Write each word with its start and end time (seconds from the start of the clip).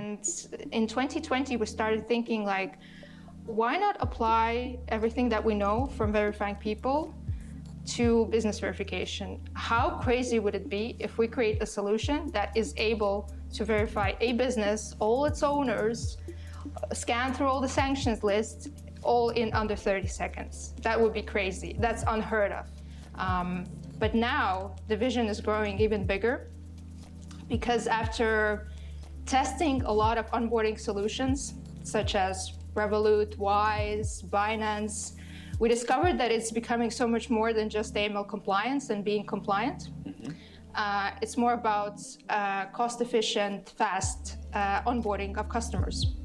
And 0.00 0.18
in 0.72 0.86
2020, 0.86 1.56
we 1.58 1.66
started 1.66 2.08
thinking 2.08 2.44
like, 2.44 2.78
why 3.44 3.76
not 3.76 3.96
apply 4.00 4.78
everything 4.88 5.28
that 5.28 5.44
we 5.44 5.54
know 5.54 5.86
from 5.96 6.10
verifying 6.10 6.56
people 6.56 7.14
to 7.96 8.26
business 8.26 8.58
verification? 8.60 9.40
How 9.52 9.98
crazy 10.04 10.38
would 10.38 10.54
it 10.54 10.70
be 10.70 10.96
if 10.98 11.18
we 11.18 11.26
create 11.26 11.62
a 11.62 11.66
solution 11.66 12.30
that 12.30 12.56
is 12.56 12.72
able 12.78 13.30
to 13.52 13.64
verify 13.64 14.12
a 14.20 14.32
business, 14.32 14.94
all 15.00 15.26
its 15.26 15.42
owners, 15.42 16.16
scan 16.92 17.34
through 17.34 17.48
all 17.48 17.60
the 17.60 17.74
sanctions 17.82 18.22
lists, 18.22 18.68
all 19.02 19.30
in 19.30 19.52
under 19.52 19.76
30 19.76 20.06
seconds? 20.06 20.74
That 20.80 20.98
would 20.98 21.12
be 21.12 21.22
crazy. 21.22 21.76
That's 21.78 22.04
unheard 22.06 22.52
of. 22.52 22.66
Um, 23.16 23.66
but 23.98 24.14
now 24.14 24.76
the 24.88 24.96
vision 24.96 25.26
is 25.26 25.42
growing 25.42 25.78
even 25.78 26.06
bigger 26.06 26.48
because 27.48 27.86
after 27.86 28.69
testing 29.26 29.82
a 29.82 29.92
lot 29.92 30.18
of 30.18 30.30
onboarding 30.30 30.78
solutions, 30.78 31.54
such 31.82 32.14
as 32.14 32.58
Revolut, 32.74 33.36
Wise, 33.38 34.22
Binance, 34.22 35.16
we 35.60 35.68
discovered 35.68 36.18
that 36.18 36.32
it's 36.32 36.50
becoming 36.50 36.90
so 36.90 37.06
much 37.06 37.28
more 37.28 37.52
than 37.52 37.68
just 37.68 37.94
AML 37.94 38.26
compliance 38.26 38.88
and 38.88 39.04
being 39.04 39.26
compliant. 39.26 39.90
Mm-hmm. 40.04 40.32
Uh, 40.74 41.10
it's 41.20 41.36
more 41.36 41.52
about 41.52 42.00
uh, 42.30 42.64
cost 42.66 43.02
efficient, 43.02 43.74
fast 43.76 44.38
uh, 44.54 44.80
onboarding 44.82 45.36
of 45.36 45.50
customers. 45.50 46.16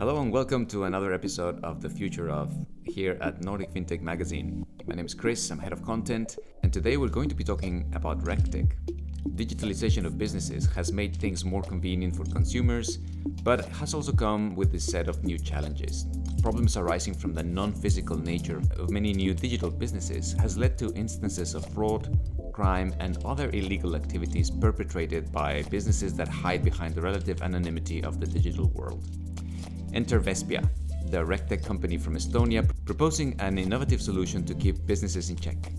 Hello 0.00 0.20
and 0.20 0.32
welcome 0.32 0.66
to 0.66 0.82
another 0.84 1.12
episode 1.12 1.62
of 1.62 1.80
The 1.80 1.88
Future 1.88 2.28
of 2.28 2.52
here 2.84 3.16
at 3.20 3.40
Nordic 3.40 3.72
FinTech 3.72 4.00
Magazine. 4.00 4.66
My 4.88 4.96
name 4.96 5.06
is 5.06 5.14
Chris, 5.14 5.48
I'm 5.52 5.60
head 5.60 5.72
of 5.72 5.84
content, 5.84 6.38
and 6.64 6.72
today 6.72 6.96
we're 6.96 7.06
going 7.06 7.28
to 7.28 7.36
be 7.36 7.44
talking 7.44 7.88
about 7.94 8.24
RegTech. 8.24 8.72
Digitalization 9.30 10.04
of 10.04 10.18
businesses 10.18 10.66
has 10.74 10.92
made 10.92 11.16
things 11.16 11.44
more 11.44 11.62
convenient 11.62 12.14
for 12.14 12.24
consumers, 12.24 12.98
but 13.44 13.64
has 13.68 13.94
also 13.94 14.12
come 14.12 14.54
with 14.54 14.74
a 14.74 14.80
set 14.80 15.08
of 15.08 15.22
new 15.24 15.38
challenges. 15.38 16.06
Problems 16.42 16.76
arising 16.76 17.14
from 17.14 17.32
the 17.32 17.42
non 17.42 17.72
physical 17.72 18.18
nature 18.18 18.60
of 18.76 18.90
many 18.90 19.12
new 19.12 19.32
digital 19.32 19.70
businesses 19.70 20.32
has 20.34 20.58
led 20.58 20.76
to 20.78 20.92
instances 20.94 21.54
of 21.54 21.64
fraud, 21.72 22.18
crime, 22.52 22.92
and 22.98 23.16
other 23.24 23.48
illegal 23.50 23.96
activities 23.96 24.50
perpetrated 24.50 25.32
by 25.32 25.62
businesses 25.70 26.14
that 26.14 26.28
hide 26.28 26.64
behind 26.64 26.94
the 26.94 27.00
relative 27.00 27.42
anonymity 27.42 28.02
of 28.02 28.20
the 28.20 28.26
digital 28.26 28.68
world. 28.74 29.08
Enter 29.94 30.20
Vespia, 30.20 30.68
the 31.06 31.18
RegTech 31.18 31.64
company 31.64 31.96
from 31.96 32.16
Estonia, 32.16 32.68
proposing 32.84 33.38
an 33.38 33.56
innovative 33.56 34.02
solution 34.02 34.44
to 34.44 34.54
keep 34.54 34.84
businesses 34.86 35.30
in 35.30 35.36
check. 35.36 35.72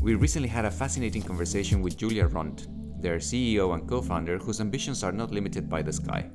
We 0.00 0.14
recently 0.14 0.48
had 0.48 0.64
a 0.64 0.70
fascinating 0.70 1.22
conversation 1.22 1.82
with 1.82 1.96
Julia 1.96 2.26
Ront, 2.26 2.68
their 3.00 3.18
CEO 3.18 3.74
and 3.74 3.88
co 3.88 4.00
founder, 4.00 4.38
whose 4.38 4.60
ambitions 4.60 5.02
are 5.02 5.12
not 5.12 5.30
limited 5.30 5.68
by 5.68 5.82
the 5.82 5.92
sky. 5.92 6.30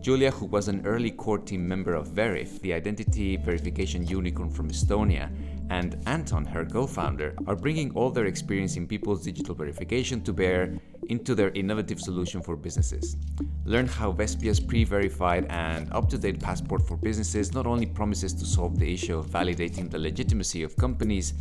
Julia, 0.00 0.30
who 0.30 0.46
was 0.46 0.68
an 0.68 0.86
early 0.86 1.10
core 1.10 1.38
team 1.38 1.66
member 1.66 1.94
of 1.94 2.08
Veriff, 2.08 2.60
the 2.62 2.72
identity 2.72 3.36
verification 3.36 4.06
unicorn 4.06 4.50
from 4.50 4.70
Estonia, 4.70 5.30
and 5.70 5.96
Anton, 6.06 6.44
her 6.44 6.64
co 6.64 6.86
founder, 6.86 7.34
are 7.46 7.56
bringing 7.56 7.90
all 7.94 8.10
their 8.10 8.26
experience 8.26 8.76
in 8.76 8.86
people's 8.86 9.24
digital 9.24 9.54
verification 9.54 10.22
to 10.22 10.32
bear 10.32 10.78
into 11.08 11.34
their 11.34 11.50
innovative 11.50 12.00
solution 12.00 12.40
for 12.40 12.56
businesses. 12.56 13.16
Learn 13.64 13.86
how 13.86 14.12
Vespia's 14.12 14.60
pre 14.60 14.84
verified 14.84 15.46
and 15.50 15.92
up 15.92 16.08
to 16.08 16.18
date 16.18 16.40
passport 16.40 16.86
for 16.86 16.96
businesses 16.96 17.52
not 17.52 17.66
only 17.66 17.86
promises 17.86 18.32
to 18.34 18.44
solve 18.44 18.78
the 18.78 18.92
issue 18.92 19.18
of 19.18 19.26
validating 19.26 19.90
the 19.90 19.98
legitimacy 19.98 20.62
of 20.62 20.76
companies, 20.76 21.34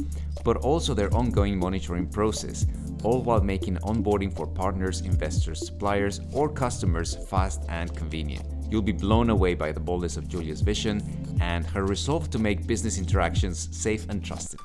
but 0.44 0.58
also 0.58 0.94
their 0.94 1.14
ongoing 1.14 1.58
monitoring 1.58 2.08
process, 2.08 2.66
all 3.04 3.22
while 3.22 3.42
making 3.42 3.76
onboarding 3.78 4.34
for 4.36 4.48
partners, 4.48 5.02
investors, 5.02 5.66
suppliers, 5.66 6.22
or 6.34 6.50
customers 6.50 7.16
fast 7.28 7.64
and 7.70 7.96
convenient. 7.96 8.46
You'll 8.70 8.82
be 8.82 8.92
blown 8.92 9.30
away 9.30 9.54
by 9.54 9.72
the 9.72 9.80
boldness 9.80 10.18
of 10.18 10.28
Julia's 10.28 10.62
vision 10.62 11.02
and 11.42 11.66
her 11.68 11.86
resolve 11.86 12.30
to 12.32 12.40
make 12.40 12.66
business 12.66 12.98
interactions 12.98 13.70
safe 13.76 14.10
and 14.10 14.24
trusted. 14.24 14.60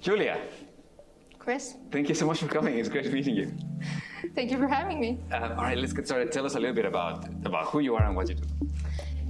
Julia. 0.00 0.40
Chris. 1.38 1.74
Thank 1.90 2.08
you 2.08 2.14
so 2.14 2.26
much 2.26 2.38
for 2.38 2.46
coming. 2.46 2.78
It's 2.78 2.88
great 2.88 3.12
meeting 3.12 3.34
you. 3.34 3.52
Thank 4.34 4.50
you 4.50 4.58
for 4.58 4.68
having 4.68 5.00
me. 5.00 5.18
Uh, 5.32 5.54
all 5.56 5.64
right, 5.64 5.76
let's 5.76 5.92
get 5.92 6.06
started. 6.06 6.30
Tell 6.32 6.46
us 6.46 6.54
a 6.54 6.60
little 6.60 6.74
bit 6.74 6.84
about, 6.84 7.26
about 7.44 7.66
who 7.66 7.80
you 7.80 7.94
are 7.96 8.04
and 8.04 8.14
what 8.14 8.28
you 8.28 8.34
do. 8.34 8.44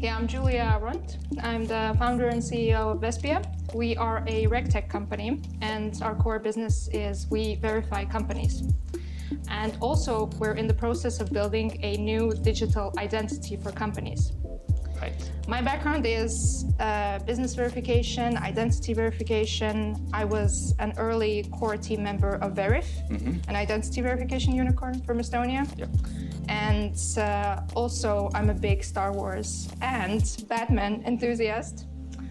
Yeah, 0.01 0.17
I'm 0.17 0.27
Julia 0.27 0.79
Ront. 0.81 1.19
I'm 1.43 1.67
the 1.67 1.95
founder 1.99 2.29
and 2.29 2.41
CEO 2.41 2.93
of 2.93 3.03
Vespia. 3.03 3.45
We 3.75 3.99
are 3.99 4.25
a 4.27 4.47
RegTech 4.47 4.89
company, 4.89 5.43
and 5.61 6.01
our 6.01 6.15
core 6.15 6.39
business 6.39 6.89
is 6.95 7.27
we 7.31 7.57
verify 7.57 8.07
companies. 8.07 8.63
And 9.51 9.77
also, 9.79 10.31
we're 10.39 10.55
in 10.55 10.67
the 10.67 10.73
process 10.73 11.21
of 11.21 11.31
building 11.31 11.79
a 11.83 11.99
new 11.99 12.33
digital 12.33 12.95
identity 12.97 13.57
for 13.57 13.73
companies. 13.73 14.33
Right. 14.99 15.31
My 15.47 15.61
background 15.61 16.07
is 16.07 16.65
uh, 16.81 17.19
business 17.19 17.55
verification, 17.55 18.39
identity 18.39 18.95
verification. 18.95 20.09
I 20.15 20.25
was 20.25 20.75
an 20.79 20.95
early 20.97 21.45
core 21.53 21.77
team 21.77 22.03
member 22.03 22.37
of 22.37 22.53
Veriff, 22.53 22.89
mm-hmm. 23.11 23.51
an 23.51 23.55
identity 23.55 24.01
verification 24.01 24.55
unicorn 24.55 25.03
from 25.03 25.19
Estonia. 25.19 25.69
Yep. 25.79 25.91
And 26.51 26.99
uh, 27.17 27.61
also, 27.75 28.29
I'm 28.35 28.51
a 28.51 28.55
big 28.55 28.83
Star 28.83 29.13
Wars 29.13 29.69
and 29.81 30.45
Batman 30.49 31.03
enthusiast. 31.07 31.87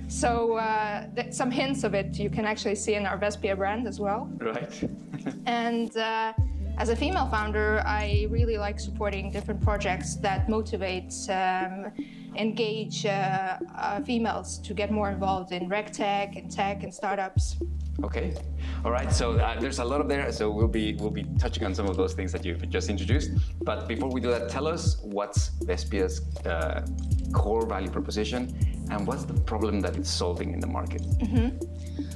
So 0.10 0.58
uh, 0.58 1.06
some 1.32 1.50
hints 1.50 1.86
of 1.86 1.94
it 1.94 2.20
you 2.20 2.30
can 2.30 2.46
actually 2.46 2.76
see 2.76 2.96
in 2.96 3.06
our 3.06 3.18
Vespia 3.18 3.56
brand 3.56 3.88
as 3.88 4.00
well. 4.00 4.30
Right. 4.38 4.90
and 5.46 5.96
uh, 5.96 6.34
as 6.78 6.90
a 6.90 6.96
female 6.96 7.28
founder, 7.28 7.82
I 7.86 8.28
really 8.30 8.58
like 8.58 8.80
supporting 8.80 9.32
different 9.32 9.62
projects 9.62 10.16
that 10.16 10.50
motivate, 10.50 11.14
um, 11.30 11.92
engage 12.36 13.06
uh, 13.06 13.58
uh 13.76 14.02
females 14.02 14.60
to 14.60 14.74
get 14.74 14.92
more 14.92 15.10
involved 15.10 15.52
in 15.52 15.70
RegTech 15.70 16.38
and 16.38 16.52
tech 16.52 16.84
and 16.84 16.94
startups. 16.94 17.58
Okay. 18.04 18.34
All 18.86 18.92
right. 18.92 19.12
So 19.12 19.34
uh, 19.34 19.60
there's 19.60 19.80
a 19.80 19.84
lot 19.84 20.00
of 20.02 20.08
there. 20.08 20.32
So 20.32 20.50
we'll 20.50 20.68
be 20.68 20.96
we'll 20.96 21.12
be 21.12 21.26
touching 21.38 21.66
on 21.66 21.76
some 21.76 21.88
of 21.88 21.98
those 21.98 22.14
things 22.14 22.32
that 22.32 22.46
you've 22.46 22.68
just 22.70 22.90
introduced. 22.90 23.32
But 23.62 23.88
before 23.88 24.10
we 24.10 24.22
do 24.22 24.30
that, 24.30 24.50
tell 24.50 24.68
us 24.68 24.98
what's 25.02 25.50
Vespia's 25.66 26.22
uh, 26.46 26.86
core 27.34 27.66
value 27.66 27.90
proposition 27.90 28.42
and 28.90 29.06
what's 29.06 29.26
the 29.26 29.34
problem 29.34 29.82
that 29.82 29.96
it's 29.98 30.10
solving 30.10 30.54
in 30.54 30.60
the 30.60 30.68
market. 30.68 31.02
Mm-hmm. 31.02 32.09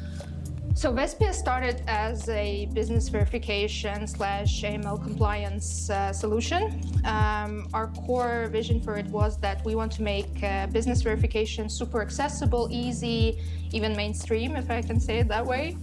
So 0.76 0.92
Vespia 0.92 1.34
started 1.34 1.84
as 1.88 2.28
a 2.30 2.66
business 2.74 3.08
verification 3.08 4.08
slash 4.08 4.64
AML 4.64 5.04
compliance 5.04 5.90
uh, 5.92 6.12
solution. 6.12 6.82
Um, 7.06 7.68
our 7.76 7.88
core 8.06 8.48
vision 8.52 8.82
for 8.82 8.98
it 8.98 9.06
was 9.06 9.38
that 9.42 9.64
we 9.64 9.76
want 9.76 9.92
to 9.94 10.02
make 10.02 10.44
uh, 10.44 10.66
business 10.68 11.04
verification 11.04 11.70
super 11.70 12.02
accessible, 12.02 12.70
easy, 12.72 13.40
even 13.72 13.96
mainstream, 13.96 14.56
if 14.56 14.72
I 14.72 14.82
can 14.82 15.00
say 15.00 15.20
it 15.20 15.28
that 15.28 15.46
way. 15.46 15.78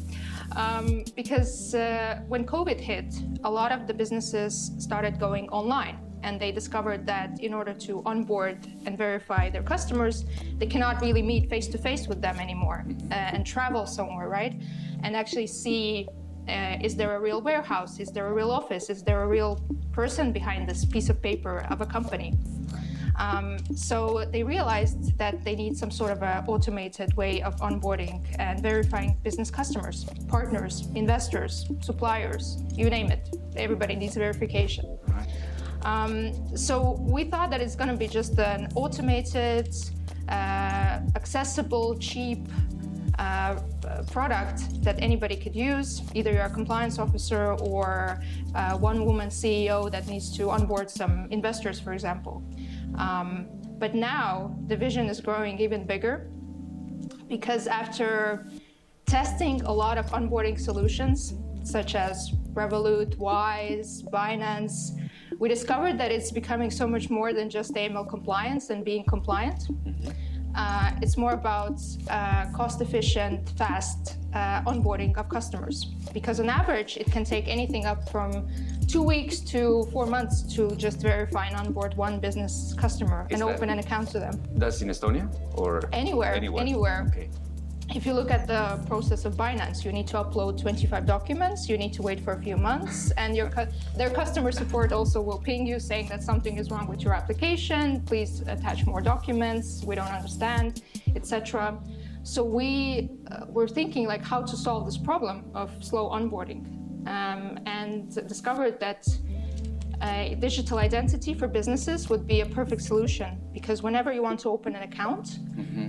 Um, 0.56 1.04
because 1.14 1.72
uh, 1.72 2.20
when 2.26 2.44
COVID 2.44 2.80
hit, 2.80 3.14
a 3.44 3.50
lot 3.50 3.70
of 3.70 3.86
the 3.86 3.94
businesses 3.94 4.72
started 4.78 5.20
going 5.20 5.48
online 5.50 5.98
and 6.22 6.40
they 6.40 6.52
discovered 6.52 7.06
that 7.06 7.40
in 7.40 7.54
order 7.54 7.72
to 7.74 8.02
onboard 8.06 8.58
and 8.86 8.96
verify 8.96 9.50
their 9.50 9.62
customers, 9.62 10.24
they 10.58 10.66
cannot 10.66 11.00
really 11.00 11.22
meet 11.22 11.48
face 11.48 11.68
to 11.68 11.78
face 11.78 12.08
with 12.08 12.20
them 12.20 12.38
anymore 12.38 12.84
uh, 13.10 13.14
and 13.14 13.46
travel 13.46 13.86
somewhere, 13.86 14.28
right? 14.28 14.60
And 15.02 15.16
actually 15.16 15.46
see 15.46 16.08
uh, 16.48 16.76
is 16.82 16.96
there 16.96 17.14
a 17.16 17.20
real 17.20 17.40
warehouse? 17.40 18.00
Is 18.00 18.10
there 18.10 18.26
a 18.26 18.32
real 18.32 18.50
office? 18.50 18.90
Is 18.90 19.02
there 19.02 19.22
a 19.22 19.26
real 19.26 19.60
person 19.92 20.32
behind 20.32 20.68
this 20.68 20.84
piece 20.84 21.08
of 21.08 21.22
paper 21.22 21.66
of 21.70 21.80
a 21.80 21.86
company? 21.86 22.34
Um, 23.16 23.58
so 23.76 24.24
they 24.32 24.42
realized 24.42 25.18
that 25.18 25.44
they 25.44 25.54
need 25.54 25.76
some 25.76 25.90
sort 25.90 26.10
of 26.10 26.22
an 26.22 26.44
automated 26.46 27.14
way 27.16 27.42
of 27.42 27.54
onboarding 27.56 28.24
and 28.38 28.62
verifying 28.62 29.18
business 29.22 29.50
customers, 29.50 30.06
partners, 30.26 30.88
investors, 30.94 31.70
suppliers, 31.80 32.62
you 32.72 32.88
name 32.88 33.10
it. 33.10 33.36
Everybody 33.56 33.94
needs 33.94 34.16
verification. 34.16 34.98
Um, 35.82 36.56
so 36.56 36.98
we 37.00 37.24
thought 37.24 37.50
that 37.50 37.60
it's 37.60 37.74
going 37.74 37.90
to 37.90 37.96
be 37.96 38.06
just 38.08 38.38
an 38.38 38.68
automated, 38.74 39.74
uh, 40.28 41.00
accessible, 41.16 41.98
cheap 41.98 42.48
uh, 43.18 43.56
product 44.10 44.82
that 44.82 44.96
anybody 45.00 45.36
could 45.36 45.54
use. 45.54 46.02
Either 46.14 46.32
you're 46.32 46.44
a 46.44 46.50
compliance 46.50 46.98
officer 46.98 47.52
or 47.54 48.22
uh, 48.54 48.76
one 48.78 49.04
woman 49.04 49.28
CEO 49.28 49.90
that 49.90 50.06
needs 50.06 50.34
to 50.36 50.50
onboard 50.50 50.90
some 50.90 51.26
investors, 51.30 51.78
for 51.78 51.92
example. 51.92 52.42
Um, 52.96 53.46
but 53.78 53.94
now 53.94 54.56
the 54.66 54.76
vision 54.76 55.08
is 55.08 55.20
growing 55.20 55.58
even 55.60 55.86
bigger 55.86 56.30
because 57.28 57.66
after 57.66 58.48
testing 59.06 59.62
a 59.62 59.72
lot 59.72 59.98
of 59.98 60.06
onboarding 60.12 60.58
solutions, 60.58 61.34
such 61.62 61.94
as 61.94 62.32
Revolut, 62.52 63.16
Wise, 63.18 64.02
Binance, 64.02 64.98
we 65.40 65.48
discovered 65.48 65.96
that 65.98 66.12
it's 66.12 66.30
becoming 66.30 66.70
so 66.70 66.86
much 66.86 67.08
more 67.08 67.32
than 67.32 67.48
just 67.48 67.72
AML 67.74 68.08
compliance 68.08 68.68
and 68.68 68.84
being 68.84 69.04
compliant. 69.04 69.68
Uh, 70.54 70.90
it's 71.00 71.16
more 71.16 71.32
about 71.32 71.80
uh, 72.10 72.44
cost 72.52 72.82
efficient, 72.82 73.48
fast 73.56 74.18
uh, 74.34 74.62
onboarding 74.64 75.16
of 75.16 75.28
customers. 75.30 75.86
Because 76.12 76.40
on 76.40 76.50
average, 76.50 76.98
it 76.98 77.10
can 77.10 77.24
take 77.24 77.48
anything 77.48 77.86
up 77.86 78.10
from 78.10 78.48
two 78.86 79.00
weeks 79.02 79.40
to 79.40 79.88
four 79.92 80.04
months 80.04 80.42
to 80.56 80.70
just 80.76 81.00
verify 81.00 81.46
and 81.46 81.56
onboard 81.56 81.96
one 81.96 82.20
business 82.20 82.74
customer 82.76 83.26
Is 83.30 83.40
and 83.40 83.48
that- 83.48 83.56
open 83.56 83.70
an 83.70 83.78
account 83.78 84.08
to 84.10 84.18
them. 84.20 84.42
That's 84.56 84.82
in 84.82 84.88
Estonia 84.88 85.26
or 85.54 85.88
Anywhere, 85.92 86.34
Anywhere. 86.34 86.60
anywhere. 86.60 87.06
Okay. 87.08 87.30
If 87.92 88.06
you 88.06 88.12
look 88.12 88.30
at 88.30 88.46
the 88.46 88.80
process 88.86 89.24
of 89.24 89.34
Binance, 89.34 89.84
you 89.84 89.90
need 89.90 90.06
to 90.08 90.18
upload 90.18 90.60
25 90.60 91.06
documents, 91.06 91.68
you 91.68 91.76
need 91.76 91.92
to 91.94 92.02
wait 92.02 92.20
for 92.20 92.34
a 92.34 92.40
few 92.40 92.56
months, 92.56 93.10
and 93.16 93.36
your 93.36 93.50
cu- 93.50 93.66
their 93.96 94.10
customer 94.10 94.52
support 94.52 94.92
also 94.92 95.20
will 95.20 95.38
ping 95.38 95.66
you 95.66 95.80
saying 95.80 96.06
that 96.08 96.22
something 96.22 96.56
is 96.56 96.70
wrong 96.70 96.86
with 96.86 97.02
your 97.02 97.14
application, 97.14 98.00
please 98.02 98.42
attach 98.42 98.86
more 98.86 99.00
documents, 99.00 99.82
we 99.84 99.96
don't 99.96 100.06
understand, 100.06 100.82
etc. 101.16 101.80
So 102.22 102.44
we 102.44 103.10
uh, 103.32 103.46
were 103.48 103.66
thinking 103.66 104.06
like 104.06 104.24
how 104.24 104.42
to 104.42 104.56
solve 104.56 104.86
this 104.86 104.96
problem 104.96 105.50
of 105.52 105.72
slow 105.82 106.10
onboarding, 106.10 106.62
um, 107.08 107.58
and 107.66 108.14
discovered 108.28 108.78
that 108.78 109.08
a 110.02 110.36
digital 110.40 110.78
identity 110.78 111.34
for 111.34 111.46
businesses 111.46 112.08
would 112.08 112.26
be 112.26 112.40
a 112.40 112.46
perfect 112.46 112.82
solution 112.82 113.38
because 113.52 113.82
whenever 113.82 114.12
you 114.12 114.22
want 114.22 114.40
to 114.40 114.48
open 114.48 114.74
an 114.74 114.82
account, 114.82 115.38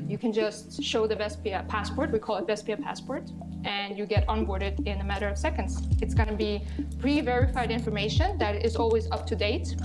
you 0.07 0.17
can 0.17 0.33
just 0.33 0.83
show 0.83 1.07
the 1.07 1.15
Vespia 1.15 1.67
passport. 1.67 2.11
We 2.11 2.19
call 2.19 2.37
it 2.37 2.45
Vespia 2.45 2.81
passport, 2.81 3.31
and 3.63 3.97
you 3.97 4.05
get 4.05 4.27
onboarded 4.27 4.85
in 4.85 4.99
a 4.99 5.03
matter 5.03 5.27
of 5.27 5.37
seconds. 5.37 5.81
It's 6.01 6.13
going 6.13 6.27
to 6.27 6.35
be 6.35 6.63
pre-verified 6.99 7.71
information 7.71 8.37
that 8.37 8.65
is 8.65 8.75
always 8.75 9.09
up 9.11 9.25
to 9.27 9.35
date. 9.35 9.75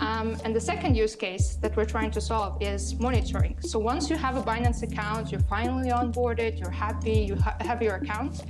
Um, 0.00 0.36
and 0.44 0.54
the 0.54 0.60
second 0.60 0.94
use 0.96 1.16
case 1.16 1.54
that 1.56 1.76
we're 1.76 1.84
trying 1.84 2.10
to 2.12 2.20
solve 2.20 2.60
is 2.60 2.98
monitoring. 2.98 3.56
So 3.60 3.78
once 3.78 4.10
you 4.10 4.16
have 4.16 4.36
a 4.36 4.42
Binance 4.42 4.82
account, 4.82 5.30
you're 5.32 5.40
finally 5.42 5.90
onboarded, 5.90 6.58
you're 6.60 6.70
happy, 6.70 7.20
you 7.28 7.36
ha- 7.36 7.56
have 7.60 7.80
your 7.82 7.96
account, 7.96 8.42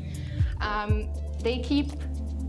um, 0.61 1.09
they 1.43 1.59
keep 1.59 1.93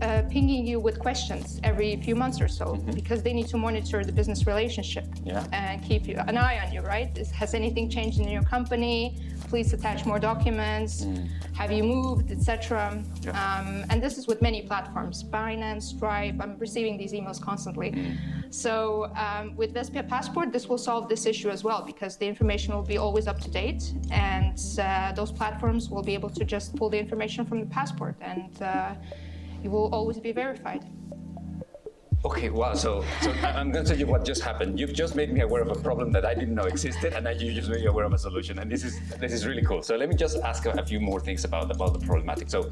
uh, 0.02 0.22
pinging 0.30 0.66
you 0.66 0.78
with 0.78 0.98
questions 0.98 1.60
every 1.64 1.96
few 1.96 2.14
months 2.14 2.40
or 2.40 2.48
so 2.48 2.76
because 2.94 3.22
they 3.22 3.32
need 3.32 3.48
to 3.48 3.56
monitor 3.56 4.04
the 4.04 4.12
business 4.12 4.46
relationship 4.46 5.06
Yeah. 5.24 5.46
and 5.52 5.82
keep 5.82 6.06
you, 6.06 6.16
an 6.26 6.36
eye 6.36 6.58
on 6.64 6.72
you, 6.72 6.80
right? 6.82 7.16
Is, 7.16 7.30
has 7.30 7.54
anything 7.54 7.88
changed 7.88 8.20
in 8.20 8.28
your 8.28 8.42
company? 8.42 9.16
Please 9.48 9.72
attach 9.72 10.04
more 10.04 10.18
documents. 10.18 11.06
Have 11.54 11.72
you 11.72 11.84
moved, 11.84 12.30
etc. 12.30 13.02
Yeah. 13.22 13.30
Um, 13.30 13.84
and 13.90 14.02
this 14.02 14.18
is 14.18 14.26
with 14.26 14.42
many 14.42 14.62
platforms, 14.62 15.22
Binance, 15.24 15.82
Stripe. 15.82 16.36
I'm 16.40 16.58
receiving 16.58 16.98
these 16.98 17.12
emails 17.12 17.40
constantly. 17.40 18.18
So 18.50 19.10
um, 19.16 19.56
with 19.56 19.74
Vespia 19.74 20.06
Passport, 20.08 20.52
this 20.52 20.68
will 20.68 20.78
solve 20.78 21.08
this 21.08 21.26
issue 21.26 21.50
as 21.50 21.64
well 21.64 21.82
because 21.82 22.16
the 22.16 22.26
information 22.26 22.74
will 22.74 22.82
be 22.82 22.98
always 22.98 23.26
up 23.26 23.40
to 23.40 23.50
date, 23.50 23.92
and 24.10 24.58
uh, 24.78 25.12
those 25.12 25.32
platforms 25.32 25.90
will 25.90 26.02
be 26.02 26.14
able 26.14 26.30
to 26.30 26.44
just 26.44 26.76
pull 26.76 26.88
the 26.90 26.98
information 26.98 27.44
from 27.44 27.60
the 27.60 27.66
passport, 27.66 28.16
and 28.20 28.62
uh, 28.62 28.94
you 29.62 29.70
will 29.70 29.88
always 29.94 30.18
be 30.18 30.32
verified. 30.32 30.84
Okay, 32.24 32.48
wow. 32.48 32.74
So, 32.74 33.04
so 33.20 33.30
I'm 33.44 33.70
going 33.70 33.84
to 33.84 33.90
tell 33.90 33.98
you 33.98 34.06
what 34.06 34.24
just 34.24 34.42
happened. 34.42 34.80
You've 34.80 34.94
just 34.94 35.14
made 35.14 35.32
me 35.32 35.42
aware 35.42 35.62
of 35.62 35.70
a 35.70 35.80
problem 35.80 36.10
that 36.10 36.24
I 36.24 36.34
didn't 36.34 36.56
know 36.56 36.64
existed, 36.64 37.12
and 37.12 37.24
now 37.24 37.30
you 37.30 37.52
just 37.52 37.68
made 37.68 37.82
me 37.82 37.86
aware 37.86 38.04
of 38.04 38.12
a 38.12 38.18
solution. 38.18 38.58
And 38.58 38.68
this 38.68 38.82
is 38.82 38.98
this 39.20 39.32
is 39.32 39.46
really 39.46 39.62
cool. 39.62 39.80
So 39.82 39.94
let 39.94 40.08
me 40.08 40.16
just 40.16 40.38
ask 40.38 40.66
a, 40.66 40.70
a 40.70 40.84
few 40.84 40.98
more 40.98 41.20
things 41.20 41.44
about 41.44 41.70
about 41.70 41.92
the 41.92 42.04
problematic. 42.04 42.50
So, 42.50 42.70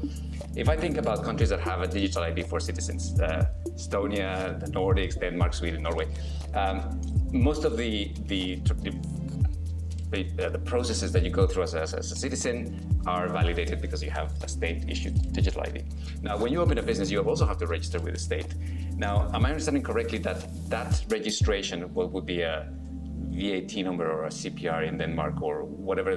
if 0.57 0.67
I 0.67 0.75
think 0.75 0.97
about 0.97 1.23
countries 1.23 1.49
that 1.49 1.61
have 1.61 1.81
a 1.81 1.87
digital 1.87 2.23
ID 2.23 2.43
for 2.43 2.59
citizens, 2.59 3.17
uh, 3.19 3.45
Estonia, 3.69 4.59
the 4.59 4.67
Nordics, 4.67 5.17
Denmark, 5.17 5.53
Sweden, 5.53 5.83
Norway, 5.83 6.07
um, 6.53 6.99
most 7.31 7.63
of 7.63 7.77
the 7.77 8.11
the, 8.25 8.55
the 8.85 8.91
the, 10.15 10.45
uh, 10.45 10.49
the 10.49 10.59
processes 10.59 11.11
that 11.11 11.23
you 11.23 11.29
go 11.29 11.45
through 11.47 11.63
as 11.63 11.73
a, 11.73 11.81
as 11.81 11.93
a 11.93 12.15
citizen 12.15 13.01
are 13.05 13.27
validated 13.27 13.81
because 13.81 14.01
you 14.01 14.09
have 14.09 14.31
a 14.43 14.47
state-issued 14.47 15.33
digital 15.33 15.61
ID. 15.61 15.83
Now, 16.21 16.37
when 16.37 16.51
you 16.51 16.61
open 16.61 16.77
a 16.77 16.83
business, 16.83 17.11
you 17.11 17.19
also 17.21 17.45
have 17.45 17.57
to 17.59 17.67
register 17.67 17.99
with 17.99 18.13
the 18.13 18.19
state. 18.19 18.55
Now, 18.97 19.29
am 19.33 19.45
I 19.45 19.49
understanding 19.49 19.83
correctly 19.83 20.19
that 20.19 20.39
that 20.69 21.03
registration 21.09 21.93
will, 21.93 22.07
would 22.09 22.25
be 22.25 22.41
a 22.41 22.69
VAT 23.31 23.75
number 23.77 24.09
or 24.09 24.25
a 24.25 24.29
CPR 24.29 24.87
in 24.87 24.97
Denmark 24.97 25.41
or 25.41 25.63
whatever 25.63 26.11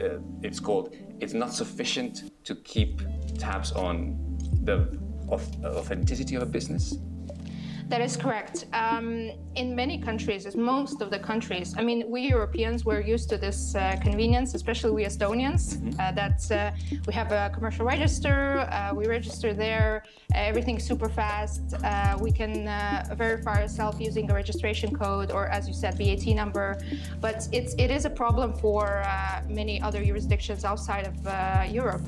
uh, 0.00 0.18
it's 0.42 0.60
called? 0.60 0.94
It's 1.20 1.34
not 1.34 1.52
sufficient 1.52 2.32
to 2.44 2.54
keep 2.56 3.02
tabs 3.38 3.72
on 3.72 4.18
the 4.64 4.98
authenticity 5.28 6.34
of 6.34 6.42
a 6.42 6.46
business. 6.46 6.96
That 7.92 8.00
is 8.00 8.16
correct. 8.16 8.64
Um, 8.72 9.32
in 9.54 9.76
many 9.76 9.98
countries, 9.98 10.46
as 10.46 10.56
most 10.56 11.02
of 11.02 11.10
the 11.10 11.18
countries, 11.18 11.74
I 11.76 11.82
mean, 11.82 12.10
we 12.10 12.22
Europeans 12.22 12.86
we're 12.86 13.02
used 13.02 13.28
to 13.28 13.36
this 13.36 13.74
uh, 13.74 13.98
convenience, 14.00 14.54
especially 14.54 14.92
we 14.92 15.04
Estonians. 15.04 15.62
Uh, 16.00 16.10
that 16.12 16.40
uh, 16.50 16.70
we 17.06 17.12
have 17.12 17.32
a 17.32 17.50
commercial 17.52 17.84
register, 17.84 18.60
uh, 18.60 18.94
we 18.94 19.06
register 19.08 19.52
there, 19.52 20.04
everything's 20.34 20.84
super 20.84 21.10
fast. 21.10 21.74
Uh, 21.84 22.16
we 22.18 22.32
can 22.32 22.66
uh, 22.66 23.14
verify 23.14 23.60
ourselves 23.60 24.00
using 24.00 24.30
a 24.30 24.34
registration 24.34 24.96
code 24.96 25.30
or, 25.30 25.48
as 25.48 25.68
you 25.68 25.74
said, 25.74 25.98
VAT 25.98 26.26
number. 26.28 26.80
But 27.20 27.46
it's 27.52 27.74
it 27.74 27.90
is 27.90 28.06
a 28.06 28.10
problem 28.22 28.54
for 28.54 29.02
uh, 29.04 29.42
many 29.50 29.82
other 29.82 30.02
jurisdictions 30.02 30.64
outside 30.64 31.08
of 31.08 31.26
uh, 31.26 31.66
Europe. 31.68 32.00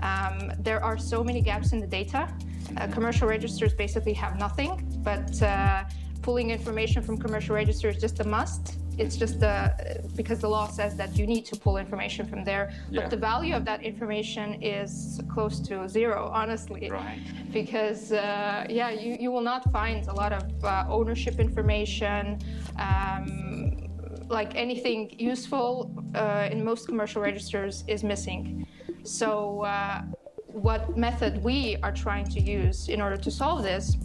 Um, 0.00 0.52
there 0.58 0.82
are 0.82 0.98
so 0.98 1.22
many 1.24 1.40
gaps 1.40 1.72
in 1.72 1.80
the 1.80 1.86
data. 1.86 2.28
Uh, 2.76 2.86
commercial 2.88 3.28
registers 3.28 3.72
basically 3.74 4.12
have 4.14 4.38
nothing, 4.38 4.86
but 5.02 5.42
uh, 5.42 5.84
pulling 6.22 6.50
information 6.50 7.02
from 7.02 7.16
commercial 7.18 7.54
registers 7.54 7.96
is 7.96 8.00
just 8.00 8.20
a 8.20 8.24
must. 8.24 8.78
It's 8.98 9.16
just 9.16 9.42
uh, 9.44 9.68
because 10.16 10.40
the 10.40 10.48
law 10.48 10.66
says 10.66 10.96
that 10.96 11.16
you 11.16 11.24
need 11.26 11.44
to 11.46 11.56
pull 11.56 11.76
information 11.76 12.26
from 12.26 12.42
there. 12.42 12.72
Yeah. 12.90 13.02
But 13.02 13.10
the 13.10 13.16
value 13.16 13.54
of 13.54 13.64
that 13.64 13.84
information 13.84 14.60
is 14.60 15.20
close 15.32 15.60
to 15.68 15.88
zero, 15.88 16.28
honestly. 16.32 16.90
Right. 16.90 17.20
Because, 17.52 18.10
uh, 18.10 18.66
yeah, 18.68 18.90
you, 18.90 19.16
you 19.20 19.30
will 19.30 19.46
not 19.52 19.70
find 19.70 20.06
a 20.08 20.12
lot 20.12 20.32
of 20.32 20.64
uh, 20.64 20.84
ownership 20.88 21.38
information. 21.38 22.40
Um, 22.76 23.88
like 24.28 24.54
anything 24.56 25.14
useful 25.18 25.90
uh, 26.14 26.48
in 26.50 26.64
most 26.64 26.86
commercial 26.86 27.22
registers 27.22 27.84
is 27.86 28.02
missing. 28.04 28.66
So, 29.08 29.62
uh, 29.62 30.02
what 30.46 30.96
method 30.96 31.42
we 31.42 31.76
are 31.82 31.92
trying 31.92 32.26
to 32.26 32.40
use 32.40 32.88
in 32.88 33.00
order 33.00 33.16
to 33.16 33.30
solve 33.30 33.62
this? 33.62 33.96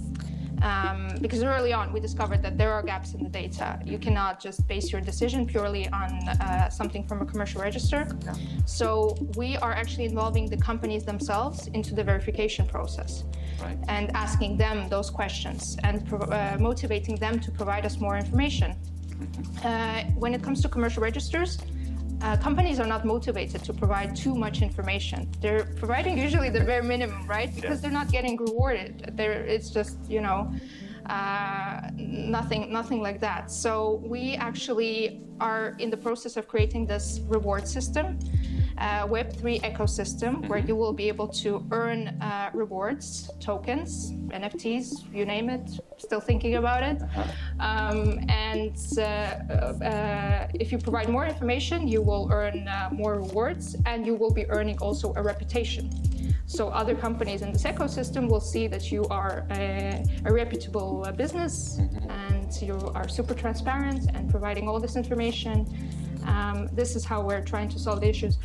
Um, 0.61 1.09
because 1.19 1.43
early 1.43 1.73
on 1.73 1.91
we 1.91 1.99
discovered 1.99 2.41
that 2.43 2.57
there 2.57 2.71
are 2.71 2.81
gaps 2.81 3.13
in 3.13 3.21
the 3.21 3.29
data. 3.29 3.81
You 3.83 3.97
cannot 3.97 4.39
just 4.39 4.65
base 4.65 4.93
your 4.93 5.01
decision 5.01 5.45
purely 5.45 5.89
on 5.89 6.11
uh, 6.29 6.69
something 6.69 7.05
from 7.05 7.21
a 7.21 7.25
commercial 7.25 7.61
register. 7.61 8.07
So 8.65 9.17
we 9.35 9.57
are 9.57 9.73
actually 9.73 10.05
involving 10.05 10.49
the 10.49 10.55
companies 10.55 11.03
themselves 11.03 11.67
into 11.67 11.93
the 11.93 12.03
verification 12.03 12.65
process 12.65 13.25
Right. 13.61 13.77
and 13.89 14.09
asking 14.15 14.57
them 14.57 14.87
those 14.89 15.09
questions 15.09 15.77
and 15.83 16.05
pro- 16.07 16.19
uh, 16.19 16.55
motivating 16.59 17.15
them 17.15 17.39
to 17.41 17.51
provide 17.51 17.85
us 17.85 17.99
more 17.99 18.15
information. 18.17 18.75
Uh, 19.63 20.03
when 20.15 20.33
it 20.33 20.41
comes 20.41 20.61
to 20.61 20.69
commercial 20.69 21.03
registers, 21.03 21.57
uh, 22.23 22.37
companies 22.37 22.79
are 22.79 22.87
not 22.87 23.03
motivated 23.03 23.63
to 23.65 23.73
provide 23.73 24.15
too 24.15 24.33
much 24.33 24.61
information. 24.61 25.29
They're 25.41 25.65
providing 25.75 26.17
usually 26.17 26.49
the 26.49 26.61
bare 26.61 26.81
minimum, 26.81 27.27
right? 27.27 27.53
Because 27.53 27.81
they're 27.81 27.91
not 27.91 28.09
getting 28.09 28.37
rewarded. 28.37 29.11
They're, 29.17 29.43
it's 29.43 29.69
just, 29.69 29.97
you 30.09 30.21
know, 30.21 30.51
uh, 31.07 31.89
nothing, 31.97 32.71
nothing 32.71 33.01
like 33.01 33.19
that. 33.19 33.51
So 33.51 34.01
we 34.05 34.35
actually 34.35 35.21
are 35.41 35.75
in 35.79 35.89
the 35.89 35.97
process 35.97 36.37
of 36.37 36.47
creating 36.47 36.85
this 36.85 37.19
reward 37.27 37.67
system, 37.67 38.17
uh, 38.83 39.07
Web3 39.07 39.61
ecosystem, 39.61 40.47
where 40.49 40.59
you 40.59 40.75
will 40.75 40.91
be 40.91 41.07
able 41.07 41.27
to 41.43 41.65
earn 41.71 42.09
uh, 42.21 42.49
rewards, 42.53 43.31
tokens, 43.39 44.11
NFTs, 44.27 44.85
you 45.13 45.25
name 45.25 45.49
it. 45.49 45.79
Still 45.97 46.19
thinking 46.19 46.55
about 46.55 46.83
it. 46.83 47.01
Um, 47.61 48.19
and 48.27 48.75
uh, 48.97 49.01
uh, 49.01 50.47
if 50.53 50.71
you 50.73 50.77
provide 50.77 51.07
more 51.07 51.25
information, 51.25 51.87
you 51.87 52.01
will 52.01 52.27
earn 52.31 52.67
uh, 52.67 52.89
more 52.91 53.15
rewards, 53.15 53.77
and 53.85 54.05
you 54.05 54.15
will 54.15 54.33
be 54.33 54.45
earning 54.49 54.77
also 54.79 55.13
a 55.15 55.23
reputation. 55.23 55.89
So 56.45 56.67
other 56.67 56.93
companies 56.93 57.41
in 57.41 57.53
this 57.53 57.63
ecosystem 57.63 58.29
will 58.29 58.41
see 58.41 58.67
that 58.67 58.91
you 58.91 59.05
are 59.05 59.47
a, 59.51 60.03
a 60.25 60.33
reputable 60.33 61.05
uh, 61.07 61.13
business 61.13 61.79
and 62.09 62.51
you 62.61 62.75
are 62.93 63.07
super 63.07 63.33
transparent 63.33 64.09
and 64.13 64.29
providing 64.29 64.67
all 64.67 64.79
this 64.79 64.97
information. 64.97 65.65
Um, 66.27 66.69
this 66.73 66.95
is 66.95 67.05
how 67.05 67.21
we're 67.21 67.43
trying 67.43 67.69
to 67.69 67.79
solve 67.79 68.01
the 68.01 68.09
issues. 68.09 68.37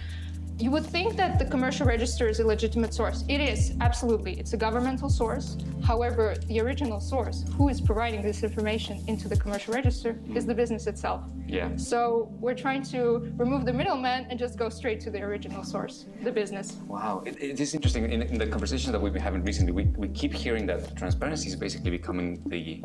You 0.61 0.73
would 0.73 0.85
think 0.85 1.15
that 1.17 1.39
the 1.39 1.45
commercial 1.45 1.87
register 1.87 2.27
is 2.27 2.41
a 2.41 2.47
legitimate 2.47 2.93
source. 2.93 3.25
It 3.29 3.41
is, 3.41 3.75
absolutely. 3.81 4.33
It's 4.41 4.55
a 4.55 4.57
governmental 4.57 5.09
source. 5.09 5.57
However, 5.85 6.35
the 6.49 6.59
original 6.61 6.99
source, 6.99 7.45
who 7.57 7.69
is 7.69 7.81
providing 7.81 8.23
this 8.23 8.43
information 8.43 9.05
into 9.07 9.29
the 9.29 9.37
commercial 9.37 9.73
register, 9.73 10.19
is 10.35 10.47
the 10.47 10.55
business 10.55 10.89
itself. 10.89 11.23
Yeah. 11.47 11.77
So 11.77 12.29
we're 12.41 12.57
trying 12.57 12.83
to 12.95 13.33
remove 13.37 13.67
the 13.67 13.73
middleman 13.73 14.27
and 14.31 14.37
just 14.37 14.59
go 14.59 14.69
straight 14.69 15.01
to 15.03 15.11
the 15.11 15.23
original 15.23 15.63
source, 15.63 16.07
the 16.25 16.33
business. 16.33 16.73
Wow, 16.89 17.23
it, 17.25 17.41
it 17.41 17.61
is 17.61 17.73
interesting. 17.73 18.11
In, 18.11 18.23
in 18.23 18.37
the 18.37 18.49
conversations 18.49 18.91
that 18.91 19.01
we've 19.01 19.13
been 19.13 19.23
having 19.23 19.45
recently, 19.45 19.71
we, 19.71 19.85
we 19.97 20.09
keep 20.09 20.35
hearing 20.35 20.67
that 20.67 20.97
transparency 20.97 21.47
is 21.51 21.55
basically 21.55 21.93
becoming 21.93 22.43
the, 22.47 22.83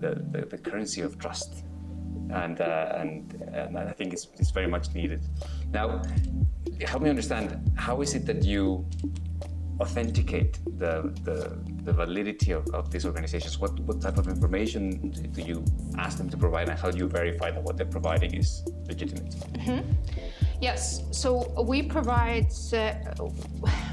the, 0.00 0.22
the, 0.32 0.46
the 0.50 0.58
currency 0.58 1.00
of 1.00 1.18
trust. 1.18 1.64
And 2.32 2.60
uh, 2.60 2.96
and, 2.96 3.32
and 3.52 3.78
I 3.78 3.92
think 3.92 4.12
it's, 4.12 4.28
it's 4.38 4.50
very 4.50 4.66
much 4.66 4.94
needed. 4.94 5.24
Now, 5.72 6.02
help 6.86 7.02
me 7.02 7.10
understand 7.10 7.72
how 7.76 8.00
is 8.02 8.14
it 8.14 8.26
that 8.26 8.44
you 8.44 8.86
authenticate 9.80 10.58
the, 10.78 11.12
the, 11.22 11.58
the 11.84 11.92
validity 11.92 12.52
of, 12.52 12.66
of, 12.74 12.90
these 12.90 13.04
organizations? 13.04 13.58
What, 13.58 13.78
what 13.80 14.00
type 14.00 14.16
of 14.16 14.26
information 14.28 15.10
do 15.10 15.42
you 15.42 15.64
ask 15.98 16.18
them 16.18 16.30
to 16.30 16.36
provide, 16.36 16.68
and 16.68 16.78
how 16.78 16.90
do 16.90 16.98
you 16.98 17.08
verify 17.08 17.50
that 17.50 17.62
what 17.62 17.76
they're 17.76 17.86
providing 17.86 18.34
is 18.34 18.62
legitimate? 18.86 19.30
Mm-hmm. 19.52 19.90
Yes, 20.60 21.04
so 21.10 21.52
we 21.62 21.82
provide, 21.82 22.50
uh, 22.72 22.94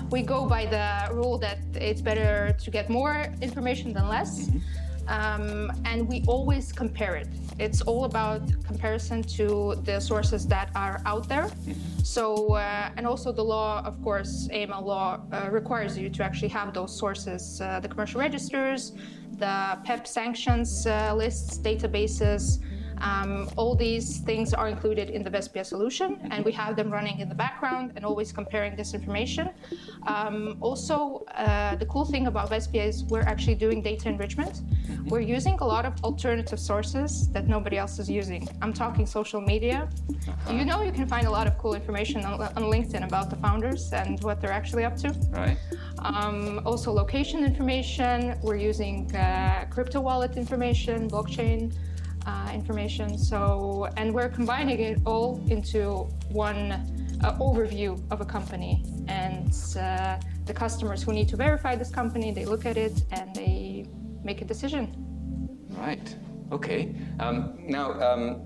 we 0.09 0.21
go 0.21 0.45
by 0.45 0.65
the 0.65 1.13
rule 1.13 1.37
that 1.39 1.59
it's 1.75 2.01
better 2.01 2.55
to 2.57 2.71
get 2.71 2.89
more 2.89 3.27
information 3.41 3.91
than 3.93 4.07
less. 4.07 4.47
Mm-hmm. 4.47 4.59
Um, 5.07 5.69
and 5.83 6.07
we 6.07 6.23
always 6.27 6.71
compare 6.71 7.17
it. 7.17 7.27
It's 7.59 7.81
all 7.81 8.05
about 8.05 8.41
comparison 8.65 9.23
to 9.37 9.75
the 9.83 9.99
sources 9.99 10.47
that 10.47 10.69
are 10.75 11.01
out 11.05 11.27
there. 11.29 11.49
So, 12.03 12.55
uh, 12.55 12.89
and 12.97 13.07
also 13.07 13.31
the 13.31 13.43
law, 13.43 13.81
of 13.85 14.01
course, 14.03 14.47
AML 14.51 14.83
law 14.83 15.21
uh, 15.31 15.49
requires 15.51 15.97
you 15.97 16.09
to 16.09 16.23
actually 16.23 16.49
have 16.49 16.73
those 16.73 16.97
sources, 16.97 17.61
uh, 17.61 17.79
the 17.79 17.87
commercial 17.87 18.19
registers, 18.19 18.93
the 19.37 19.79
PEP 19.83 20.07
sanctions 20.07 20.85
uh, 20.85 21.13
lists, 21.15 21.57
databases, 21.57 22.59
um, 22.99 23.49
all 23.57 23.75
these 23.75 24.19
things 24.19 24.53
are 24.53 24.67
included 24.67 25.09
in 25.09 25.23
the 25.23 25.29
Vespia 25.29 25.65
solution, 25.65 26.19
and 26.31 26.43
we 26.45 26.51
have 26.51 26.75
them 26.75 26.89
running 26.91 27.19
in 27.19 27.29
the 27.29 27.35
background 27.35 27.93
and 27.95 28.05
always 28.05 28.31
comparing 28.31 28.75
this 28.75 28.93
information. 28.93 29.49
Um, 30.07 30.57
also, 30.61 31.25
uh, 31.35 31.75
the 31.75 31.85
cool 31.85 32.05
thing 32.05 32.27
about 32.27 32.49
Vespia 32.49 32.85
is 32.85 33.03
we're 33.05 33.21
actually 33.21 33.55
doing 33.55 33.81
data 33.81 34.09
enrichment. 34.09 34.53
Mm-hmm. 34.53 35.09
We're 35.09 35.21
using 35.21 35.57
a 35.59 35.65
lot 35.65 35.85
of 35.85 35.93
alternative 36.03 36.59
sources 36.59 37.29
that 37.29 37.47
nobody 37.47 37.77
else 37.77 37.99
is 37.99 38.09
using. 38.09 38.47
I'm 38.61 38.73
talking 38.73 39.05
social 39.05 39.41
media. 39.41 39.89
Uh-huh. 40.27 40.53
You 40.53 40.65
know, 40.65 40.81
you 40.81 40.91
can 40.91 41.07
find 41.07 41.27
a 41.27 41.31
lot 41.31 41.47
of 41.47 41.57
cool 41.57 41.75
information 41.75 42.23
on, 42.25 42.41
on 42.41 42.63
LinkedIn 42.63 43.05
about 43.05 43.29
the 43.29 43.35
founders 43.37 43.91
and 43.93 44.21
what 44.23 44.41
they're 44.41 44.51
actually 44.51 44.85
up 44.85 44.95
to. 44.97 45.09
Right. 45.31 45.57
Um, 45.99 46.61
also, 46.65 46.91
location 46.91 47.43
information. 47.45 48.37
We're 48.41 48.55
using 48.55 49.13
uh, 49.15 49.65
crypto 49.69 50.01
wallet 50.01 50.37
information, 50.37 51.09
blockchain 51.09 51.73
uh, 52.25 52.51
information. 52.53 53.17
So, 53.17 53.89
and 53.97 54.13
we're 54.13 54.29
combining 54.29 54.79
it 54.79 54.99
all 55.05 55.43
into 55.49 56.09
one 56.29 56.71
uh, 57.23 57.37
overview 57.39 58.01
of 58.11 58.21
a 58.21 58.25
company. 58.25 58.83
And 59.07 59.53
uh, 59.77 60.19
the 60.45 60.53
customers 60.53 61.03
who 61.03 61.13
need 61.13 61.29
to 61.29 61.37
verify 61.37 61.75
this 61.75 61.89
company, 61.89 62.31
they 62.31 62.45
look 62.45 62.65
at 62.65 62.77
it 62.77 63.03
and 63.11 63.33
they 63.35 63.85
make 64.23 64.41
a 64.41 64.45
decision. 64.45 64.95
Right. 65.69 66.15
Okay. 66.51 66.95
Um, 67.19 67.55
now, 67.59 67.99
um, 68.01 68.41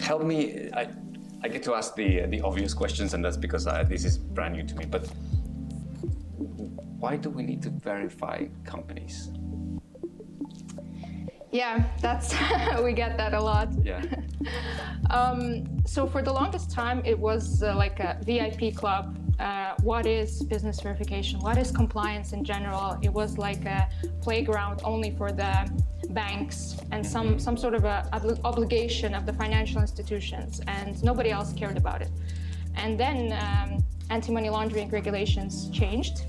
help 0.00 0.22
me. 0.22 0.70
I, 0.74 0.88
I 1.42 1.48
get 1.48 1.62
to 1.64 1.74
ask 1.74 1.94
the 1.94 2.26
the 2.26 2.40
obvious 2.40 2.72
questions, 2.74 3.14
and 3.14 3.24
that's 3.24 3.36
because 3.36 3.66
I, 3.66 3.84
this 3.84 4.04
is 4.04 4.18
brand 4.18 4.54
new 4.54 4.64
to 4.64 4.74
me. 4.74 4.86
But 4.86 5.06
why 6.98 7.16
do 7.16 7.28
we 7.28 7.42
need 7.42 7.62
to 7.62 7.70
verify 7.70 8.46
companies? 8.64 9.30
Yeah, 11.54 11.84
that's 12.00 12.34
we 12.82 12.92
get 12.92 13.16
that 13.16 13.32
a 13.32 13.40
lot. 13.40 13.68
Yeah. 13.84 14.02
um, 15.10 15.64
so 15.86 16.04
for 16.04 16.20
the 16.20 16.32
longest 16.32 16.72
time, 16.72 17.00
it 17.04 17.16
was 17.16 17.62
uh, 17.62 17.76
like 17.76 18.00
a 18.00 18.18
VIP 18.24 18.74
club. 18.74 19.16
Uh, 19.38 19.74
what 19.84 20.04
is 20.04 20.42
business 20.42 20.80
verification? 20.80 21.38
What 21.38 21.56
is 21.56 21.70
compliance 21.70 22.32
in 22.32 22.42
general? 22.42 22.98
It 23.02 23.12
was 23.12 23.38
like 23.38 23.64
a 23.66 23.88
playground 24.20 24.80
only 24.82 25.12
for 25.12 25.30
the 25.30 25.54
banks 26.10 26.76
and 26.90 27.06
some 27.06 27.28
mm-hmm. 27.28 27.38
some 27.38 27.56
sort 27.56 27.74
of 27.74 27.84
a 27.84 28.08
obligation 28.42 29.14
of 29.14 29.24
the 29.24 29.32
financial 29.32 29.80
institutions, 29.80 30.60
and 30.66 31.00
nobody 31.04 31.30
else 31.30 31.52
cared 31.52 31.76
about 31.76 32.02
it. 32.02 32.10
And 32.74 32.98
then 32.98 33.32
um, 33.32 33.84
anti-money 34.10 34.50
laundering 34.50 34.90
regulations 34.90 35.70
changed. 35.70 36.24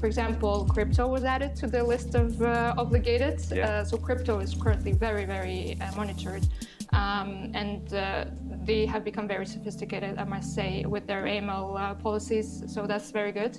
For 0.00 0.06
example, 0.06 0.64
crypto 0.70 1.08
was 1.08 1.24
added 1.24 1.56
to 1.56 1.66
the 1.66 1.82
list 1.82 2.14
of 2.14 2.40
uh, 2.40 2.74
obligated. 2.78 3.40
Yeah. 3.50 3.68
Uh, 3.68 3.84
so 3.84 3.96
crypto 3.96 4.38
is 4.38 4.54
currently 4.54 4.92
very, 4.92 5.24
very 5.24 5.76
uh, 5.80 5.94
monitored. 5.96 6.46
Um, 6.92 7.50
and 7.54 7.92
uh, 7.92 8.26
they 8.64 8.86
have 8.86 9.04
become 9.04 9.26
very 9.26 9.44
sophisticated, 9.44 10.16
I 10.18 10.24
must 10.24 10.54
say, 10.54 10.84
with 10.86 11.06
their 11.06 11.24
AML 11.24 11.80
uh, 11.80 11.94
policies. 11.94 12.62
So 12.66 12.86
that's 12.86 13.10
very 13.10 13.32
good. 13.32 13.58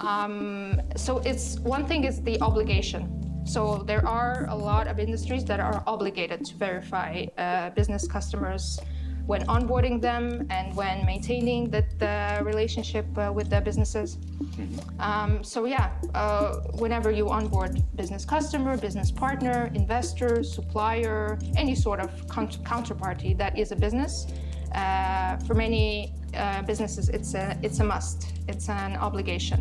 Um, 0.00 0.80
so 0.96 1.18
it's 1.18 1.58
one 1.60 1.86
thing 1.86 2.04
is 2.04 2.22
the 2.22 2.40
obligation. 2.40 3.44
So 3.44 3.78
there 3.78 4.06
are 4.06 4.46
a 4.50 4.54
lot 4.54 4.88
of 4.88 4.98
industries 4.98 5.44
that 5.46 5.60
are 5.60 5.82
obligated 5.86 6.44
to 6.44 6.54
verify 6.56 7.26
uh, 7.38 7.70
business 7.70 8.06
customers 8.06 8.78
when 9.28 9.46
onboarding 9.46 10.00
them 10.00 10.46
and 10.48 10.74
when 10.74 11.04
maintaining 11.04 11.68
the, 11.68 11.84
the 11.98 12.42
relationship 12.42 13.06
uh, 13.18 13.30
with 13.30 13.50
their 13.50 13.60
businesses. 13.60 14.16
Mm-hmm. 14.16 15.00
Um, 15.00 15.44
so 15.44 15.66
yeah, 15.66 15.90
uh, 16.14 16.54
whenever 16.82 17.10
you 17.10 17.28
onboard 17.28 17.72
business 17.94 18.24
customer, 18.24 18.78
business 18.78 19.10
partner, 19.10 19.70
investor, 19.74 20.42
supplier, 20.42 21.38
any 21.56 21.74
sort 21.74 22.00
of 22.00 22.10
counterparty 22.26 23.36
that 23.36 23.58
is 23.58 23.70
a 23.70 23.76
business, 23.76 24.26
uh, 24.74 25.36
for 25.46 25.54
many 25.54 26.14
uh, 26.34 26.62
businesses 26.62 27.10
it's 27.10 27.34
a 27.34 27.58
it's 27.62 27.80
a 27.80 27.84
must. 27.84 28.32
It's 28.48 28.70
an 28.70 28.96
obligation. 28.96 29.60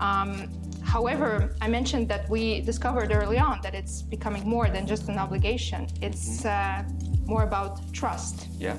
Um, 0.00 0.48
however, 0.82 1.54
I 1.60 1.68
mentioned 1.68 2.08
that 2.08 2.28
we 2.30 2.62
discovered 2.62 3.12
early 3.12 3.38
on 3.38 3.60
that 3.64 3.74
it's 3.74 4.00
becoming 4.00 4.48
more 4.48 4.68
than 4.70 4.86
just 4.86 5.08
an 5.08 5.18
obligation. 5.18 5.88
It's 6.00 6.42
mm-hmm. 6.42 7.07
More 7.28 7.44
about 7.44 7.92
trust. 7.92 8.48
Yeah. 8.58 8.76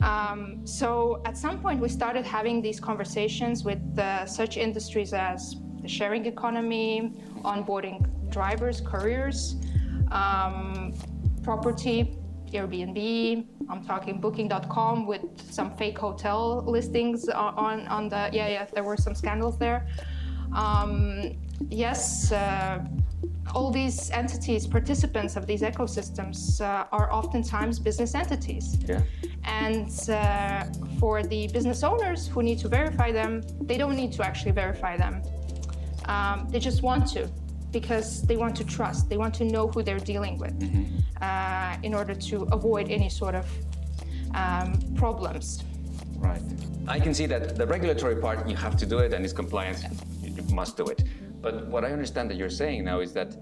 Um, 0.00 0.66
so 0.66 1.20
at 1.26 1.36
some 1.36 1.60
point, 1.60 1.80
we 1.80 1.88
started 1.88 2.24
having 2.24 2.62
these 2.62 2.80
conversations 2.80 3.64
with 3.64 3.82
uh, 3.98 4.24
such 4.24 4.56
industries 4.56 5.12
as 5.12 5.56
the 5.82 5.88
sharing 5.88 6.24
economy, 6.24 7.12
onboarding 7.44 7.98
drivers, 8.30 8.80
couriers, 8.80 9.56
um, 10.10 10.94
property, 11.42 12.16
Airbnb. 12.52 13.46
I'm 13.68 13.84
talking 13.84 14.20
Booking.com 14.20 15.06
with 15.06 15.22
some 15.50 15.76
fake 15.76 15.98
hotel 15.98 16.64
listings 16.66 17.28
on 17.28 17.86
on 17.86 18.08
the 18.08 18.30
yeah 18.32 18.48
yeah. 18.48 18.64
There 18.64 18.82
were 18.82 18.96
some 18.96 19.14
scandals 19.14 19.58
there. 19.58 19.86
Um, 20.54 21.36
yes. 21.68 22.32
Uh, 22.32 22.84
all 23.54 23.70
these 23.70 24.10
entities, 24.10 24.66
participants 24.66 25.36
of 25.36 25.46
these 25.46 25.62
ecosystems, 25.62 26.60
uh, 26.60 26.86
are 26.92 27.12
oftentimes 27.12 27.78
business 27.78 28.14
entities. 28.14 28.78
Yeah. 28.86 29.02
And 29.44 29.90
uh, 30.08 30.64
for 30.98 31.22
the 31.22 31.48
business 31.48 31.82
owners 31.82 32.28
who 32.28 32.42
need 32.42 32.58
to 32.60 32.68
verify 32.68 33.10
them, 33.12 33.42
they 33.60 33.76
don't 33.76 33.96
need 33.96 34.12
to 34.12 34.24
actually 34.24 34.52
verify 34.52 34.96
them. 34.96 35.22
Um, 36.06 36.48
they 36.50 36.58
just 36.58 36.82
want 36.82 37.06
to 37.12 37.28
because 37.72 38.22
they 38.22 38.36
want 38.36 38.56
to 38.56 38.64
trust, 38.64 39.08
they 39.08 39.16
want 39.16 39.34
to 39.34 39.44
know 39.44 39.68
who 39.68 39.82
they're 39.82 40.00
dealing 40.00 40.38
with 40.38 40.58
mm-hmm. 40.58 40.96
uh, 41.22 41.76
in 41.82 41.94
order 41.94 42.14
to 42.14 42.42
avoid 42.50 42.90
any 42.90 43.08
sort 43.08 43.34
of 43.34 43.46
um, 44.34 44.78
problems. 44.96 45.62
Right. 46.16 46.42
I 46.88 46.98
can 46.98 47.14
see 47.14 47.26
that 47.26 47.56
the 47.56 47.66
regulatory 47.66 48.16
part, 48.16 48.48
you 48.48 48.56
have 48.56 48.76
to 48.78 48.86
do 48.86 48.98
it 48.98 49.12
and 49.12 49.24
it's 49.24 49.32
compliance, 49.32 49.84
you 50.22 50.42
must 50.52 50.76
do 50.76 50.86
it. 50.86 51.04
But 51.40 51.66
what 51.66 51.84
I 51.84 51.92
understand 51.92 52.30
that 52.30 52.36
you're 52.36 52.50
saying 52.50 52.84
now 52.84 53.00
is 53.00 53.12
that 53.14 53.36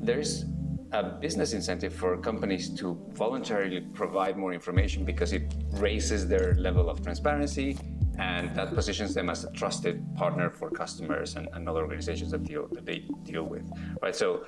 there's 0.00 0.44
a 0.92 1.02
business 1.02 1.52
incentive 1.52 1.92
for 1.92 2.16
companies 2.16 2.70
to 2.80 2.98
voluntarily 3.12 3.80
provide 3.80 4.36
more 4.36 4.52
information 4.54 5.04
because 5.04 5.32
it 5.32 5.52
raises 5.72 6.26
their 6.26 6.54
level 6.54 6.88
of 6.88 7.02
transparency 7.02 7.76
and 8.18 8.54
that 8.56 8.74
positions 8.74 9.14
them 9.14 9.28
as 9.28 9.44
a 9.44 9.50
trusted 9.52 10.02
partner 10.16 10.50
for 10.50 10.70
customers 10.70 11.36
and, 11.36 11.46
and 11.52 11.68
other 11.68 11.82
organizations 11.82 12.30
that 12.30 12.42
deal 12.42 12.66
that 12.72 12.84
they 12.84 13.04
deal 13.22 13.44
with 13.44 13.70
right? 14.02 14.16
So 14.16 14.42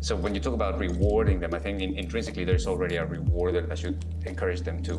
so 0.00 0.16
when 0.16 0.34
you 0.34 0.40
talk 0.40 0.54
about 0.54 0.78
rewarding 0.78 1.40
them 1.40 1.54
i 1.54 1.58
think 1.58 1.80
in, 1.80 1.96
intrinsically 1.96 2.44
there's 2.44 2.66
already 2.66 2.96
a 2.96 3.06
reward 3.06 3.54
that 3.54 3.78
should 3.78 4.04
encourage 4.26 4.60
them 4.62 4.82
to 4.82 4.94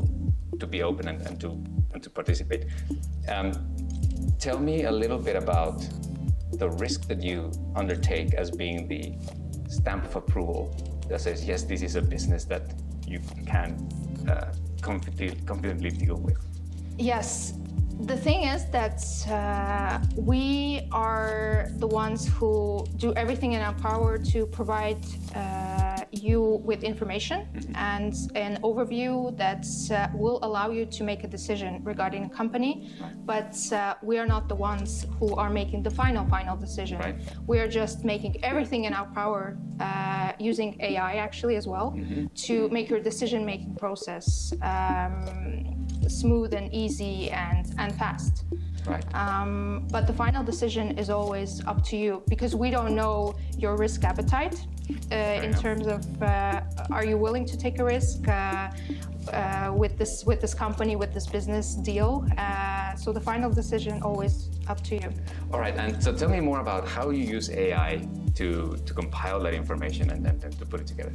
to 0.59 0.67
be 0.67 0.83
open 0.83 1.07
and, 1.07 1.21
and 1.27 1.39
to 1.39 1.63
and 1.93 2.03
to 2.03 2.09
participate. 2.09 2.65
Um, 3.27 3.51
tell 4.37 4.59
me 4.59 4.83
a 4.83 4.91
little 4.91 5.17
bit 5.17 5.35
about 5.35 5.87
the 6.53 6.69
risk 6.69 7.07
that 7.07 7.21
you 7.23 7.51
undertake 7.75 8.33
as 8.33 8.51
being 8.51 8.87
the 8.87 9.13
stamp 9.69 10.05
of 10.05 10.15
approval 10.15 10.75
that 11.09 11.21
says, 11.21 11.45
yes, 11.45 11.63
this 11.63 11.81
is 11.81 11.95
a 11.95 12.01
business 12.01 12.45
that 12.45 12.73
you 13.07 13.19
can 13.45 13.89
uh, 14.27 14.53
confidently, 14.81 15.35
confidently 15.45 15.89
deal 15.89 16.17
with? 16.17 16.37
Yes. 16.97 17.53
The 18.01 18.15
thing 18.15 18.43
is 18.43 18.65
that 18.67 19.03
uh, 19.29 19.99
we 20.15 20.87
are 20.91 21.67
the 21.77 21.87
ones 21.87 22.27
who 22.27 22.85
do 22.95 23.13
everything 23.15 23.53
in 23.53 23.61
our 23.61 23.73
power 23.73 24.17
to 24.17 24.45
provide 24.45 25.03
uh, 25.35 25.98
you 26.11 26.61
with 26.63 26.83
information 26.83 27.47
mm-hmm. 27.53 27.75
and 27.75 28.13
an 28.35 28.59
overview 28.63 29.35
that 29.37 29.65
uh, 29.91 30.07
will 30.15 30.39
allow 30.43 30.69
you 30.69 30.85
to 30.85 31.03
make 31.03 31.23
a 31.23 31.27
decision 31.27 31.81
regarding 31.83 32.25
a 32.25 32.29
company. 32.29 32.91
Right. 33.01 33.13
But 33.25 33.57
uh, 33.71 33.95
we 34.01 34.17
are 34.17 34.25
not 34.25 34.47
the 34.49 34.55
ones 34.55 35.05
who 35.19 35.35
are 35.35 35.49
making 35.49 35.83
the 35.83 35.91
final, 35.91 36.25
final 36.27 36.57
decision. 36.57 36.99
Right. 36.99 37.15
We 37.47 37.59
are 37.59 37.67
just 37.67 38.03
making 38.03 38.43
everything 38.43 38.85
in 38.85 38.93
our 38.93 39.07
power 39.07 39.57
uh, 39.79 40.33
using 40.39 40.79
AI 40.81 41.15
actually 41.15 41.55
as 41.55 41.67
well 41.67 41.91
mm-hmm. 41.91 42.27
to 42.47 42.69
make 42.69 42.89
your 42.89 42.99
decision 42.99 43.45
making 43.45 43.75
process 43.75 44.53
um, 44.61 45.87
smooth 46.07 46.53
and 46.53 46.73
easy 46.73 47.29
and, 47.31 47.73
and 47.77 47.95
fast. 47.95 48.45
Right. 48.85 49.03
Um, 49.15 49.87
but 49.91 50.07
the 50.07 50.13
final 50.13 50.43
decision 50.43 50.97
is 50.97 51.09
always 51.09 51.65
up 51.65 51.83
to 51.85 51.97
you 51.97 52.23
because 52.27 52.55
we 52.55 52.69
don't 52.69 52.95
know 52.95 53.35
your 53.57 53.75
risk 53.75 54.03
appetite 54.03 54.65
uh, 55.11 55.15
in 55.15 55.53
terms 55.53 55.87
of 55.87 56.01
uh, 56.21 56.61
are 56.91 57.05
you 57.05 57.17
willing 57.17 57.45
to 57.45 57.57
take 57.57 57.79
a 57.79 57.83
risk 57.83 58.27
uh, 58.27 58.71
uh 59.31 59.71
with 59.75 59.97
this 59.97 60.25
with 60.25 60.39
this 60.41 60.53
company 60.53 60.95
with 60.95 61.13
this 61.13 61.27
business 61.27 61.75
deal. 61.75 62.25
Uh, 62.37 62.95
so 62.95 63.11
the 63.11 63.21
final 63.21 63.49
decision 63.51 64.01
always 64.01 64.49
up 64.67 64.81
to 64.83 64.95
you. 64.95 65.09
All 65.51 65.59
right, 65.59 65.75
and 65.75 66.01
so 66.01 66.13
tell 66.13 66.29
me 66.29 66.39
more 66.39 66.59
about 66.59 66.87
how 66.87 67.09
you 67.09 67.23
use 67.23 67.49
AI 67.49 68.07
to 68.35 68.77
to 68.85 68.93
compile 68.93 69.39
that 69.41 69.53
information 69.53 70.09
and 70.09 70.25
then 70.25 70.39
to 70.39 70.65
put 70.65 70.81
it 70.81 70.87
together. 70.87 71.13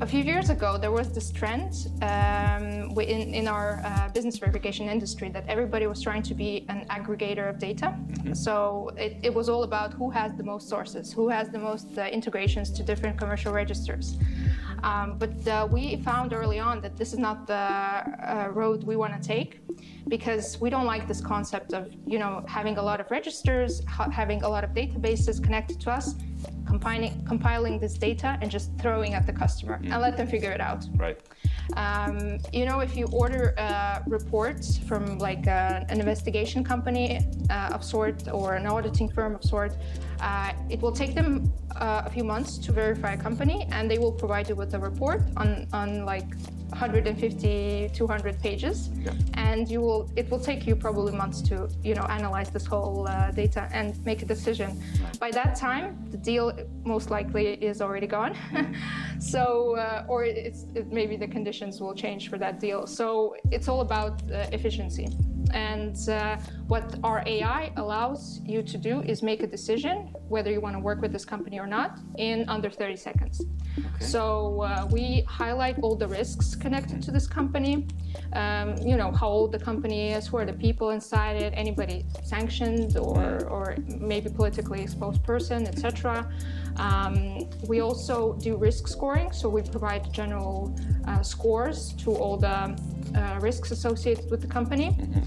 A 0.00 0.06
few 0.06 0.22
years 0.22 0.48
ago, 0.48 0.78
there 0.78 0.92
was 0.92 1.12
this 1.12 1.32
trend 1.32 1.88
um, 2.02 2.96
in, 3.00 3.34
in 3.34 3.48
our 3.48 3.82
uh, 3.84 4.08
business 4.10 4.38
verification 4.38 4.88
industry 4.88 5.28
that 5.30 5.44
everybody 5.48 5.88
was 5.88 6.00
trying 6.00 6.22
to 6.22 6.34
be 6.34 6.64
an 6.68 6.86
aggregator 6.88 7.50
of 7.50 7.58
data. 7.58 7.86
Mm-hmm. 7.86 8.32
So 8.32 8.92
it, 8.96 9.16
it, 9.24 9.34
was 9.34 9.48
all 9.48 9.64
about 9.64 9.92
who 9.92 10.08
has 10.10 10.36
the 10.36 10.44
most 10.44 10.68
sources, 10.68 11.12
who 11.12 11.28
has 11.28 11.48
the 11.48 11.58
most 11.58 11.98
uh, 11.98 12.02
integrations 12.02 12.70
to 12.72 12.84
different 12.84 13.18
commercial 13.18 13.52
registers. 13.52 14.18
Um, 14.84 15.18
but 15.18 15.48
uh, 15.48 15.66
we 15.68 15.96
found 15.96 16.32
early 16.32 16.60
on 16.60 16.80
that 16.82 16.96
this 16.96 17.12
is 17.12 17.18
not 17.18 17.48
the 17.48 17.54
uh, 17.54 18.50
road 18.52 18.84
we 18.84 18.94
want 18.94 19.20
to 19.20 19.28
take 19.28 19.60
because 20.06 20.60
we 20.60 20.70
don't 20.70 20.86
like 20.86 21.08
this 21.08 21.20
concept 21.20 21.74
of 21.74 21.92
you 22.06 22.20
know 22.20 22.44
having 22.46 22.78
a 22.78 22.82
lot 22.82 23.00
of 23.00 23.10
registers, 23.10 23.84
ha- 23.86 24.10
having 24.10 24.44
a 24.44 24.48
lot 24.48 24.62
of 24.62 24.70
databases 24.70 25.42
connected 25.42 25.80
to 25.80 25.90
us 25.90 26.14
compiling, 26.68 27.24
compiling 27.24 27.74
this 27.84 27.94
data 27.94 28.38
and 28.40 28.50
just 28.50 28.68
throwing 28.82 29.14
at 29.14 29.24
the 29.26 29.32
customer 29.32 29.76
mm-hmm. 29.78 29.92
and 29.92 30.02
let 30.02 30.16
them 30.18 30.28
figure 30.34 30.52
it 30.52 30.60
out. 30.60 30.84
Right. 30.96 31.18
Um, 31.84 32.38
you 32.52 32.64
know, 32.68 32.80
if 32.80 32.96
you 32.96 33.06
order 33.12 33.54
a 33.58 34.02
report 34.06 34.60
from 34.88 35.18
like 35.18 35.46
a, 35.46 35.84
an 35.88 35.98
investigation 36.04 36.62
company 36.72 37.20
uh, 37.50 37.74
of 37.74 37.82
sort 37.84 38.28
or 38.38 38.54
an 38.54 38.66
auditing 38.66 39.08
firm 39.16 39.34
of 39.34 39.42
sort, 39.44 39.72
uh, 40.20 40.52
it 40.68 40.80
will 40.82 40.96
take 41.02 41.14
them 41.14 41.30
uh, 41.76 42.02
a 42.04 42.10
few 42.10 42.24
months 42.24 42.58
to 42.58 42.72
verify 42.72 43.12
a 43.12 43.16
company, 43.16 43.66
and 43.72 43.90
they 43.90 43.98
will 43.98 44.12
provide 44.12 44.48
you 44.48 44.56
with 44.56 44.74
a 44.74 44.78
report 44.78 45.22
on 45.36 45.66
on 45.72 46.04
like 46.04 46.28
150 46.70 47.90
200 47.94 48.40
pages. 48.40 48.90
Yeah. 49.04 49.12
and 49.34 49.68
you 49.70 49.80
will 49.80 50.10
it 50.16 50.30
will 50.30 50.40
take 50.50 50.66
you 50.66 50.76
probably 50.76 51.12
months 51.12 51.40
to 51.42 51.68
you 51.82 51.94
know 51.94 52.06
analyze 52.18 52.50
this 52.50 52.66
whole 52.66 53.08
uh, 53.08 53.30
data 53.30 53.68
and 53.72 53.88
make 54.04 54.22
a 54.22 54.26
decision. 54.26 54.70
By 55.18 55.30
that 55.32 55.56
time 55.56 55.96
the 56.10 56.18
deal 56.18 56.52
most 56.84 57.10
likely 57.10 57.54
is 57.70 57.80
already 57.80 58.06
gone. 58.06 58.34
So 59.18 59.76
uh, 59.76 60.04
or 60.08 60.24
it's 60.24 60.66
it, 60.74 60.92
maybe 60.92 61.16
the 61.16 61.26
conditions 61.26 61.80
will 61.80 61.94
change 61.94 62.22
for 62.30 62.38
that 62.38 62.60
deal. 62.60 62.86
So 62.86 63.34
it's 63.50 63.66
all 63.68 63.80
about 63.80 64.22
uh, 64.30 64.46
efficiency. 64.52 65.08
And 65.52 65.96
uh, 66.08 66.36
what 66.68 66.86
our 67.02 67.22
AI 67.26 67.72
allows 67.76 68.40
you 68.44 68.62
to 68.62 68.76
do 68.78 69.00
is 69.02 69.22
make 69.22 69.42
a 69.42 69.46
decision 69.46 69.94
whether 70.28 70.50
you 70.50 70.60
want 70.60 70.76
to 70.76 70.80
work 70.80 71.00
with 71.00 71.12
this 71.12 71.24
company 71.24 71.58
or 71.58 71.66
not 71.68 71.98
in 72.16 72.48
under 72.48 72.70
30 72.70 72.96
seconds. 72.96 73.44
Okay. 73.78 74.04
So 74.04 74.62
uh, 74.62 74.88
we 74.90 75.22
highlight 75.28 75.78
all 75.80 75.94
the 75.94 76.08
risks 76.08 76.54
connected 76.54 77.02
to 77.02 77.10
this 77.10 77.26
company. 77.26 77.86
Um, 78.32 78.76
you 78.78 78.96
know 78.96 79.12
how 79.12 79.28
old 79.28 79.52
the 79.52 79.58
company 79.58 80.12
is, 80.12 80.26
who 80.26 80.36
are 80.38 80.44
the 80.44 80.52
people 80.52 80.90
inside 80.90 81.36
it, 81.36 81.52
anybody 81.56 82.04
sanctioned 82.24 82.96
or 82.96 83.46
or 83.48 83.76
maybe 83.98 84.28
politically 84.30 84.82
exposed 84.82 85.22
person, 85.22 85.66
etc. 85.66 86.30
Um, 86.76 87.48
we 87.66 87.80
also 87.80 88.34
do 88.34 88.56
risk 88.56 88.88
scoring, 88.88 89.32
so 89.32 89.48
we 89.48 89.62
provide 89.62 90.12
general 90.12 90.74
uh, 91.06 91.22
scores 91.22 91.92
to 92.04 92.14
all 92.14 92.36
the 92.36 92.76
uh, 93.14 93.38
risks 93.40 93.70
associated 93.70 94.30
with 94.30 94.40
the 94.40 94.46
company. 94.46 94.90
Mm-hmm. 94.90 95.20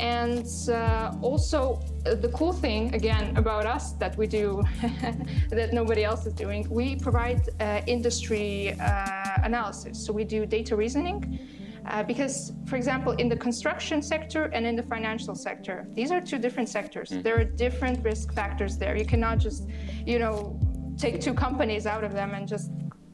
And 0.00 0.46
uh, 0.70 1.14
also, 1.20 1.82
uh, 2.06 2.14
the 2.14 2.30
cool 2.30 2.54
thing 2.54 2.94
again 2.94 3.36
about 3.36 3.66
us 3.66 3.92
that 3.92 4.16
we 4.16 4.26
do 4.26 4.62
that 5.50 5.74
nobody 5.74 6.04
else 6.04 6.24
is 6.24 6.32
doing, 6.32 6.66
we 6.70 6.96
provide 6.96 7.42
uh, 7.60 7.82
industry 7.86 8.72
uh, 8.80 9.34
analysis. 9.44 10.02
So 10.04 10.10
we 10.14 10.24
do 10.24 10.46
data 10.46 10.74
reasoning. 10.74 11.38
Uh, 11.86 12.02
because, 12.02 12.52
for 12.66 12.76
example, 12.76 13.12
in 13.12 13.28
the 13.28 13.36
construction 13.36 14.02
sector 14.02 14.44
and 14.54 14.66
in 14.66 14.76
the 14.76 14.82
financial 14.82 15.34
sector, 15.34 15.86
these 15.94 16.10
are 16.10 16.20
two 16.20 16.38
different 16.38 16.68
sectors. 16.68 17.10
Mm-hmm. 17.10 17.22
There 17.22 17.38
are 17.40 17.44
different 17.44 18.04
risk 18.04 18.32
factors 18.32 18.78
there. 18.78 18.96
You 18.96 19.06
cannot 19.06 19.38
just, 19.38 19.68
you 20.06 20.18
know, 20.18 20.58
take 20.96 21.20
two 21.20 21.34
companies 21.34 21.86
out 21.86 22.04
of 22.04 22.12
them 22.12 22.34
and 22.34 22.46
just 22.46 22.70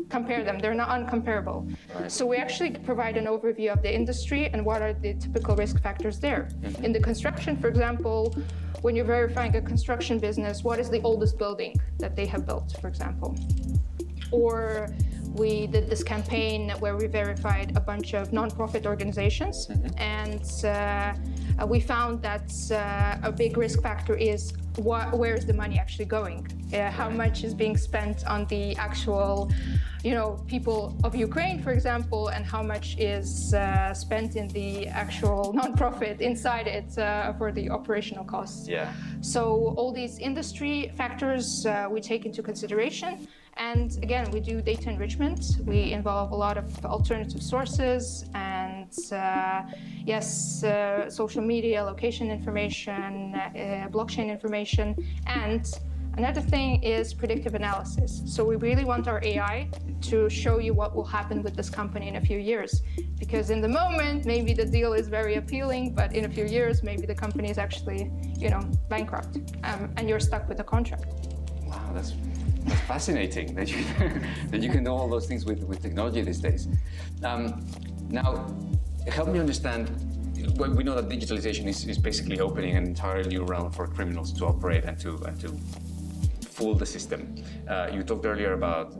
compare 0.08 0.44
them. 0.44 0.58
They're 0.58 0.74
not 0.74 0.88
uncomparable. 0.88 1.74
Right. 1.94 2.10
So 2.10 2.26
we 2.26 2.36
actually 2.36 2.70
provide 2.70 3.16
an 3.16 3.26
overview 3.26 3.72
of 3.72 3.82
the 3.82 3.92
industry 3.92 4.48
and 4.48 4.64
what 4.64 4.82
are 4.82 4.92
the 4.92 5.14
typical 5.14 5.56
risk 5.56 5.82
factors 5.82 6.18
there. 6.18 6.48
In 6.82 6.92
the 6.92 7.00
construction, 7.00 7.56
for 7.56 7.68
example, 7.68 8.36
when 8.82 8.94
you're 8.94 9.04
verifying 9.04 9.56
a 9.56 9.62
construction 9.62 10.18
business, 10.18 10.62
what 10.62 10.78
is 10.78 10.88
the 10.90 11.00
oldest 11.02 11.38
building 11.38 11.74
that 11.98 12.14
they 12.14 12.26
have 12.26 12.46
built, 12.46 12.76
for 12.80 12.88
example? 12.88 13.36
Or 14.30 14.88
we 15.34 15.66
did 15.66 15.88
this 15.88 16.02
campaign 16.02 16.70
where 16.78 16.96
we 16.96 17.06
verified 17.06 17.76
a 17.76 17.80
bunch 17.80 18.14
of 18.14 18.30
nonprofit 18.30 18.86
organizations, 18.86 19.66
mm-hmm. 19.66 19.98
and 19.98 20.42
uh, 20.64 21.14
we 21.64 21.80
found 21.80 22.22
that 22.22 22.52
uh, 22.70 23.28
a 23.28 23.32
big 23.32 23.56
risk 23.56 23.80
factor 23.82 24.14
is 24.14 24.52
wh- 24.76 25.12
where 25.14 25.34
is 25.34 25.46
the 25.46 25.54
money 25.54 25.78
actually 25.78 26.04
going? 26.04 26.46
Uh, 26.74 26.90
how 26.90 27.08
much 27.08 27.44
is 27.44 27.54
being 27.54 27.76
spent 27.76 28.26
on 28.26 28.44
the 28.46 28.76
actual 28.76 29.50
you 30.06 30.14
know, 30.14 30.38
people 30.46 30.96
of 31.02 31.16
Ukraine, 31.16 31.60
for 31.60 31.72
example, 31.72 32.28
and 32.28 32.46
how 32.46 32.62
much 32.62 32.96
is 32.98 33.52
uh, 33.54 33.92
spent 33.92 34.36
in 34.36 34.46
the 34.48 34.86
actual 34.86 35.52
nonprofit 35.60 36.20
inside 36.20 36.68
it 36.68 36.96
uh, 36.96 37.32
for 37.32 37.50
the 37.50 37.68
operational 37.70 38.24
costs. 38.24 38.68
Yeah. 38.68 38.92
So 39.20 39.74
all 39.76 39.90
these 39.92 40.18
industry 40.18 40.92
factors 40.96 41.66
uh, 41.66 41.88
we 41.90 42.00
take 42.00 42.24
into 42.24 42.40
consideration. 42.40 43.26
And 43.56 43.96
again, 44.02 44.30
we 44.30 44.40
do 44.40 44.60
data 44.60 44.90
enrichment. 44.90 45.56
We 45.64 45.92
involve 45.92 46.32
a 46.32 46.36
lot 46.36 46.58
of 46.58 46.84
alternative 46.84 47.42
sources 47.42 48.26
and, 48.34 48.92
uh, 49.12 49.62
yes, 50.04 50.62
uh, 50.62 51.08
social 51.08 51.42
media, 51.42 51.82
location 51.82 52.30
information, 52.30 53.34
uh, 53.34 53.88
blockchain 53.90 54.28
information, 54.28 54.94
and 55.26 55.66
Another 56.16 56.40
thing 56.40 56.82
is 56.82 57.12
predictive 57.12 57.54
analysis. 57.54 58.22
So 58.24 58.42
we 58.42 58.56
really 58.56 58.86
want 58.86 59.06
our 59.06 59.20
AI 59.22 59.68
to 60.02 60.30
show 60.30 60.58
you 60.58 60.72
what 60.72 60.96
will 60.96 61.04
happen 61.04 61.42
with 61.42 61.54
this 61.54 61.68
company 61.68 62.08
in 62.08 62.16
a 62.16 62.20
few 62.22 62.38
years. 62.38 62.82
Because 63.18 63.50
in 63.50 63.60
the 63.60 63.68
moment, 63.68 64.24
maybe 64.24 64.54
the 64.54 64.64
deal 64.64 64.94
is 64.94 65.08
very 65.08 65.34
appealing, 65.34 65.94
but 65.94 66.14
in 66.16 66.24
a 66.24 66.28
few 66.28 66.46
years, 66.46 66.82
maybe 66.82 67.04
the 67.04 67.14
company 67.14 67.50
is 67.50 67.58
actually, 67.58 68.10
you 68.38 68.48
know, 68.48 68.60
bankrupt, 68.88 69.36
um, 69.64 69.92
and 69.98 70.08
you're 70.08 70.20
stuck 70.20 70.48
with 70.48 70.58
a 70.60 70.64
contract. 70.64 71.36
Wow, 71.66 71.90
that's 71.92 72.12
that's 72.66 72.80
fascinating 72.82 73.54
that 73.54 73.70
you 73.70 73.84
that 74.50 74.60
you 74.60 74.70
can 74.70 74.82
know 74.84 74.96
all 74.96 75.08
those 75.08 75.26
things 75.26 75.44
with, 75.44 75.62
with 75.64 75.80
technology 75.82 76.22
these 76.22 76.40
days. 76.40 76.68
Um, 77.22 77.64
now, 78.08 78.46
help 79.08 79.28
me 79.28 79.38
understand. 79.38 79.90
We 80.58 80.84
know 80.84 80.94
that 80.94 81.08
digitalization 81.08 81.66
is, 81.66 81.84
is 81.86 81.98
basically 81.98 82.40
opening 82.40 82.76
an 82.76 82.84
entirely 82.84 83.28
new 83.28 83.44
realm 83.44 83.70
for 83.72 83.86
criminals 83.86 84.32
to 84.34 84.46
operate 84.46 84.84
and 84.84 84.98
to 85.00 85.16
and 85.24 85.40
to 85.40 85.48
fool 86.56 86.74
the 86.74 86.86
system. 86.86 87.20
Uh, 87.68 87.88
you 87.92 88.02
talked 88.02 88.24
earlier 88.24 88.52
about 88.54 88.94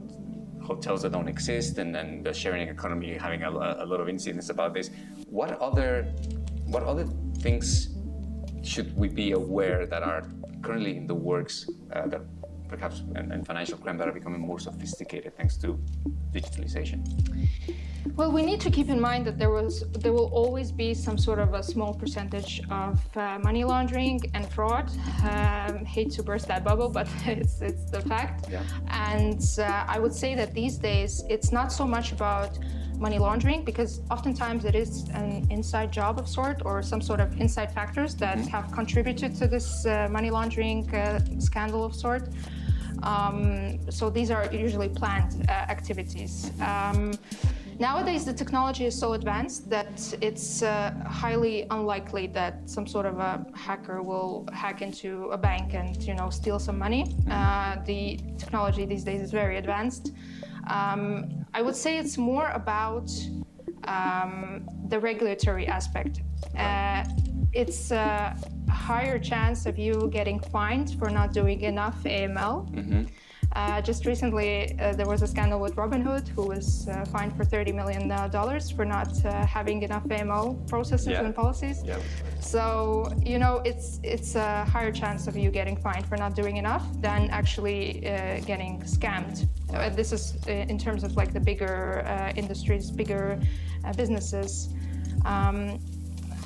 hotels 0.63 1.03
that 1.03 1.13
don't 1.13 1.29
exist 1.29 1.79
and, 1.79 1.97
and 1.97 2.25
the 2.27 2.33
sharing 2.33 2.69
economy 2.69 3.17
having 3.17 3.43
a, 3.45 3.51
a, 3.51 3.87
lot 3.87 4.01
of 4.01 4.09
incidents 4.09 4.51
about 4.51 4.75
this. 4.75 4.91
What 5.31 5.59
other, 5.61 6.13
what 6.67 6.83
other 6.83 7.07
things 7.39 7.95
should 8.63 8.95
we 8.97 9.09
be 9.09 9.33
aware 9.33 9.87
that 9.87 10.03
are 10.03 10.29
currently 10.63 10.97
in 10.97 11.07
the 11.07 11.15
works 11.15 11.71
uh, 11.93 12.07
that 12.09 12.23
perhaps 12.69 13.03
and, 13.15 13.33
and 13.33 13.47
financial 13.47 13.79
crime 13.79 13.97
that 13.99 14.09
are 14.09 14.13
becoming 14.13 14.41
more 14.41 14.59
sophisticated 14.59 15.37
thanks 15.37 15.57
to 15.59 15.79
digitalization? 16.33 17.01
Well, 18.15 18.31
we 18.31 18.43
need 18.43 18.61
to 18.61 18.71
keep 18.71 18.89
in 18.89 19.01
mind 19.01 19.27
that 19.27 19.39
there 19.39 19.51
was 19.51 19.85
there 19.91 20.13
will 20.13 20.31
always 20.33 20.71
be 20.71 20.95
some 20.95 21.19
sort 21.19 21.39
of 21.39 21.55
a 21.55 21.63
small 21.63 21.93
percentage 21.93 22.63
of 22.71 23.01
uh, 23.17 23.39
money 23.43 23.65
laundering 23.65 24.21
and 24.35 24.49
fraud. 24.49 24.91
Um, 25.25 25.85
hate 25.85 26.11
to 26.13 26.23
burst 26.23 26.47
that 26.49 26.63
bubble, 26.65 26.89
but 26.89 27.09
it's 27.27 27.61
it's 27.61 27.91
the 27.91 28.01
fact. 28.03 28.49
Yeah. 28.51 28.63
And 28.89 29.43
uh, 29.59 29.85
I 29.89 29.99
would 29.99 30.15
say 30.15 30.35
that 30.35 30.55
these 30.55 30.77
days 30.77 31.25
it's 31.29 31.51
not 31.53 31.73
so 31.73 31.85
much 31.87 32.13
about 32.13 32.59
money 32.99 33.19
laundering 33.19 33.65
because 33.65 34.01
oftentimes 34.11 34.65
it 34.65 34.75
is 34.75 35.09
an 35.11 35.47
inside 35.51 35.93
job 35.93 36.19
of 36.19 36.27
sort 36.29 36.63
or 36.65 36.83
some 36.83 37.01
sort 37.01 37.21
of 37.21 37.39
inside 37.41 37.73
factors 37.73 38.15
that 38.15 38.39
mm-hmm. 38.39 38.49
have 38.49 38.73
contributed 38.73 39.35
to 39.37 39.47
this 39.47 39.85
uh, 39.87 40.09
money 40.11 40.31
laundering 40.31 40.89
uh, 40.95 41.21
scandal 41.39 41.85
of 41.85 41.95
sort. 41.95 42.29
Um, 43.03 43.79
so 43.91 44.11
these 44.11 44.31
are 44.31 44.53
usually 44.53 44.89
planned 44.89 45.47
uh, 45.49 45.53
activities. 45.53 46.51
Um, 46.61 47.13
nowadays, 47.79 48.25
the 48.25 48.33
technology 48.33 48.87
is 48.87 48.99
so 48.99 49.13
advanced 49.13 49.69
that 49.71 50.15
it's 50.21 50.63
uh, 50.63 50.95
highly 51.07 51.67
unlikely 51.71 52.29
that 52.29 52.69
some 52.69 52.87
sort 52.87 53.07
of 53.07 53.19
a 53.19 53.47
hacker 53.55 54.03
will 54.03 54.47
hack 54.53 54.83
into 54.83 55.31
a 55.31 55.39
bank 55.39 55.75
and 55.75 56.03
you 56.03 56.15
know 56.15 56.31
steal 56.31 56.59
some 56.59 56.79
money. 56.79 57.15
Uh, 57.31 57.77
the 57.85 58.19
technology 58.39 58.85
these 58.85 59.05
days 59.05 59.21
is 59.21 59.31
very 59.31 59.59
advanced. 59.59 60.13
Um, 60.69 61.47
I 61.55 61.63
would 61.63 61.77
say 61.77 61.99
it's 61.99 62.19
more 62.19 62.49
about 62.51 63.11
um, 63.85 64.69
the 64.89 64.99
regulatory 64.99 65.67
aspect. 65.67 66.23
Uh, 66.59 67.05
it's 67.53 67.91
a 67.91 68.37
higher 68.77 69.19
chance 69.19 69.67
of 69.67 69.79
you 69.79 70.09
getting 70.13 70.39
fined 70.39 70.97
for 70.99 71.09
not 71.11 71.33
doing 71.33 71.61
enough 71.63 72.03
AML. 72.05 72.71
Mm-hmm. 72.73 73.05
Uh, 73.57 73.81
just 73.81 74.05
recently, 74.05 74.79
uh, 74.81 74.93
there 74.93 75.07
was 75.07 75.23
a 75.23 75.27
scandal 75.27 75.59
with 75.59 75.75
Robinhood, 75.77 76.29
who 76.29 76.43
was 76.43 76.89
uh, 76.89 77.07
fined 77.07 77.35
for 77.35 77.43
$30 77.43 77.75
million 77.75 78.13
uh, 78.13 78.29
for 78.77 78.85
not 78.85 79.25
uh, 79.25 79.47
having 79.47 79.83
enough 79.83 80.05
AML 80.05 80.69
processes 80.69 81.09
yeah. 81.09 81.25
and 81.25 81.35
policies. 81.35 81.83
Yeah. 81.83 81.99
So, 82.39 83.11
you 83.25 83.39
know, 83.39 83.63
it's, 83.65 83.99
it's 84.03 84.35
a 84.35 84.65
higher 84.67 84.93
chance 84.93 85.27
of 85.27 85.39
you 85.39 85.51
getting 85.51 85.77
fined 85.77 86.07
for 86.07 86.19
not 86.19 86.35
doing 86.37 86.59
enough 86.59 86.85
than 87.01 87.31
actually 87.31 88.07
uh, 88.07 88.41
getting 88.41 88.83
scammed. 88.83 89.49
this 89.97 90.13
is 90.13 90.37
in 90.47 90.77
terms 90.77 91.03
of 91.03 91.17
like 91.17 91.33
the 91.33 91.41
bigger 91.41 92.05
industries, 92.37 92.91
bigger 92.91 93.41
businesses. 93.97 94.69
Um, 95.25 95.81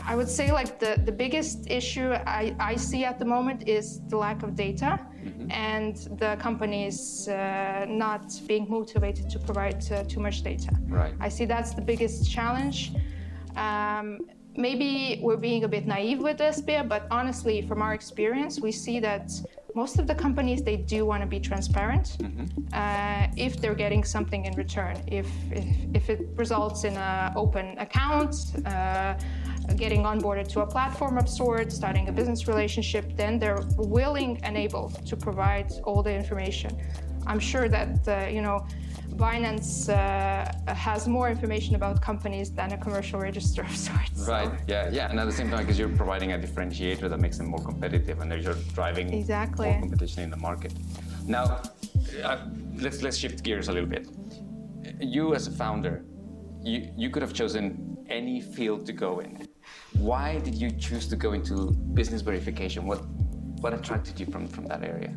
I 0.05 0.17
would 0.17 0.29
say 0.29 0.53
like 0.53 0.79
the, 0.79 1.01
the 1.05 1.13
biggest 1.13 1.71
issue 1.71 2.13
I, 2.13 2.55
I 2.59 2.77
see 2.77 3.05
at 3.05 3.19
the 3.19 3.25
moment 3.25 3.69
is 3.69 4.01
the 4.09 4.17
lack 4.17 4.43
of 4.43 4.55
data 4.55 5.01
mm-hmm. 5.25 5.51
and 5.51 5.97
the 6.19 6.37
companies 6.41 7.29
uh, 7.29 7.87
not 7.89 8.41
being 8.47 8.69
motivated 8.69 9.31
to 9.31 9.39
provide 9.39 9.81
uh, 9.93 10.05
too 10.05 10.21
much 10.21 10.43
data. 10.43 10.73
Right. 10.89 11.15
I 11.21 11.29
see 11.29 11.45
that's 11.45 11.75
the 11.75 11.83
biggest 11.83 12.31
challenge. 12.31 12.93
Um, 13.57 14.21
maybe 14.57 15.21
we're 15.23 15.37
being 15.37 15.65
a 15.65 15.69
bit 15.69 15.87
naive 15.87 16.21
with 16.21 16.39
Vespia, 16.39 16.87
but 16.89 17.07
honestly, 17.11 17.63
from 17.63 17.83
our 17.83 17.95
experience, 17.95 18.61
we 18.61 18.73
see 18.73 19.01
that 19.01 19.31
most 19.75 19.99
of 19.99 20.07
the 20.07 20.15
companies 20.15 20.63
they 20.63 20.77
do 20.77 21.07
want 21.07 21.21
to 21.23 21.27
be 21.27 21.39
transparent 21.39 22.17
mm-hmm. 22.19 22.47
uh, 22.73 23.29
if 23.37 23.61
they're 23.61 23.75
getting 23.75 24.03
something 24.03 24.45
in 24.47 24.55
return. 24.55 24.97
If 25.07 25.29
if, 25.53 25.67
if 25.95 26.11
it 26.11 26.21
results 26.35 26.85
in 26.85 26.97
an 26.97 27.33
open 27.37 27.79
account. 27.79 28.35
Uh, 28.67 29.15
getting 29.77 30.03
onboarded 30.03 30.49
to 30.49 30.61
a 30.61 30.67
platform 30.67 31.19
of 31.19 31.29
sorts, 31.29 31.75
starting 31.75 32.09
a 32.09 32.13
business 32.13 32.49
relationship, 32.49 33.17
then 33.17 33.39
they're 33.39 33.63
willing 33.77 34.39
and 34.43 34.57
able 34.57 34.91
to 35.07 35.17
provide 35.17 35.73
all 35.85 36.03
the 36.03 36.13
information. 36.13 36.71
I'm 37.27 37.39
sure 37.39 37.69
that 37.69 38.09
uh, 38.09 38.29
you 38.29 38.43
know 38.43 38.67
Binance 39.17 39.89
uh, 39.89 40.75
has 40.75 41.07
more 41.07 41.29
information 41.29 41.75
about 41.75 42.01
companies 42.01 42.51
than 42.51 42.73
a 42.73 42.79
commercial 42.79 43.21
register 43.21 43.63
of 43.63 43.77
sorts. 43.89 44.27
Right. 44.27 44.49
So. 44.49 44.57
Yeah. 44.67 44.91
Yeah. 44.91 45.11
And 45.11 45.21
at 45.21 45.27
the 45.27 45.33
same 45.33 45.51
time, 45.51 45.61
because 45.61 45.79
you're 45.79 45.97
providing 46.05 46.33
a 46.33 46.39
differentiator 46.39 47.09
that 47.11 47.21
makes 47.21 47.37
them 47.39 47.49
more 47.49 47.63
competitive, 47.63 48.21
and 48.21 48.33
you're 48.43 48.55
driving 48.75 49.13
exactly. 49.13 49.71
more 49.71 49.81
competition 49.81 50.23
in 50.23 50.31
the 50.31 50.37
market. 50.37 50.73
Now, 51.27 51.61
uh, 52.25 52.39
let's 52.77 53.03
let's 53.03 53.17
shift 53.17 53.43
gears 53.43 53.69
a 53.69 53.73
little 53.73 53.89
bit. 53.89 54.09
You 55.01 55.35
as 55.35 55.47
a 55.47 55.53
founder, 55.53 56.05
you 56.63 56.91
you 56.97 57.11
could 57.11 57.23
have 57.23 57.35
chosen 57.35 57.97
any 58.09 58.41
field 58.41 58.87
to 58.87 58.93
go 58.93 59.21
in. 59.21 59.49
Why 59.95 60.39
did 60.39 60.55
you 60.55 60.71
choose 60.71 61.09
to 61.09 61.17
go 61.17 61.33
into 61.33 61.73
business 61.95 62.23
verification? 62.23 62.87
What 62.87 63.01
what 63.61 63.75
attracted 63.75 64.19
you 64.21 64.27
from 64.27 64.49
from 64.49 64.67
that 64.67 64.83
area? 64.83 65.13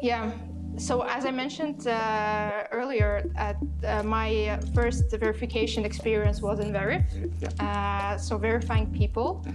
Yeah. 0.00 0.30
So 0.76 1.02
as 1.02 1.24
I 1.24 1.30
mentioned 1.30 1.86
uh, 1.86 2.64
earlier, 2.72 3.30
uh, 3.38 4.02
my 4.02 4.58
first 4.74 5.04
verification 5.10 5.84
experience 5.84 6.42
was 6.42 6.58
in 6.58 6.72
Veriff, 6.72 7.04
yeah. 7.40 7.48
uh, 7.60 8.18
so 8.18 8.36
verifying 8.36 8.92
people. 8.92 9.46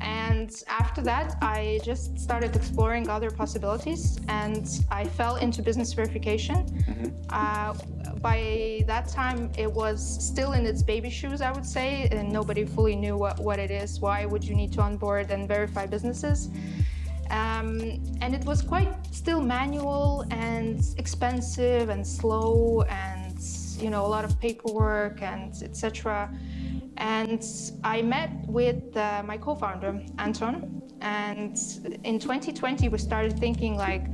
And 0.00 0.50
after 0.68 1.02
that, 1.02 1.36
I 1.42 1.80
just 1.82 2.18
started 2.18 2.54
exploring 2.54 3.08
other 3.08 3.30
possibilities, 3.30 4.20
and 4.28 4.68
I 4.90 5.04
fell 5.04 5.36
into 5.36 5.62
business 5.62 5.92
verification. 5.92 6.56
Mm-hmm. 6.56 7.08
Uh, 7.30 7.74
by 8.24 8.82
that 8.86 9.06
time, 9.06 9.52
it 9.58 9.70
was 9.70 9.98
still 10.30 10.52
in 10.54 10.64
its 10.64 10.82
baby 10.82 11.10
shoes, 11.10 11.42
I 11.42 11.52
would 11.52 11.66
say, 11.66 12.08
and 12.10 12.32
nobody 12.32 12.64
fully 12.64 12.96
knew 12.96 13.18
what, 13.18 13.38
what 13.38 13.58
it 13.58 13.70
is. 13.70 14.00
Why 14.00 14.24
would 14.24 14.42
you 14.42 14.54
need 14.54 14.72
to 14.72 14.80
onboard 14.80 15.30
and 15.30 15.46
verify 15.46 15.84
businesses? 15.84 16.48
Um, 17.28 17.68
and 18.22 18.34
it 18.34 18.42
was 18.46 18.62
quite 18.62 18.88
still 19.10 19.42
manual 19.42 20.24
and 20.30 20.82
expensive 20.96 21.90
and 21.90 22.06
slow 22.06 22.82
and 22.88 23.36
you 23.82 23.90
know 23.90 24.06
a 24.06 24.10
lot 24.16 24.24
of 24.24 24.40
paperwork 24.40 25.20
and 25.20 25.52
etc. 25.62 26.32
And 26.96 27.44
I 27.82 28.00
met 28.00 28.30
with 28.46 28.96
uh, 28.96 29.22
my 29.26 29.36
co-founder 29.36 30.02
Anton, 30.18 30.82
and 31.02 31.56
in 32.04 32.18
2020 32.18 32.88
we 32.88 32.98
started 32.98 33.38
thinking 33.38 33.76
like 33.76 34.06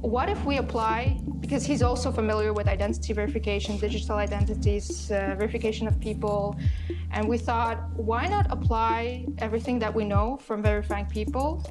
what 0.00 0.28
if 0.28 0.44
we 0.44 0.58
apply, 0.58 1.18
because 1.46 1.64
he's 1.64 1.80
also 1.80 2.10
familiar 2.10 2.52
with 2.52 2.66
identity 2.66 3.12
verification, 3.12 3.78
digital 3.78 4.16
identities, 4.16 5.12
uh, 5.12 5.36
verification 5.38 5.86
of 5.86 5.98
people, 6.00 6.56
and 7.12 7.28
we 7.28 7.38
thought, 7.38 7.78
why 7.94 8.26
not 8.26 8.46
apply 8.50 9.24
everything 9.38 9.78
that 9.78 9.94
we 9.94 10.04
know 10.04 10.36
from 10.38 10.60
verifying 10.60 11.06
people 11.06 11.64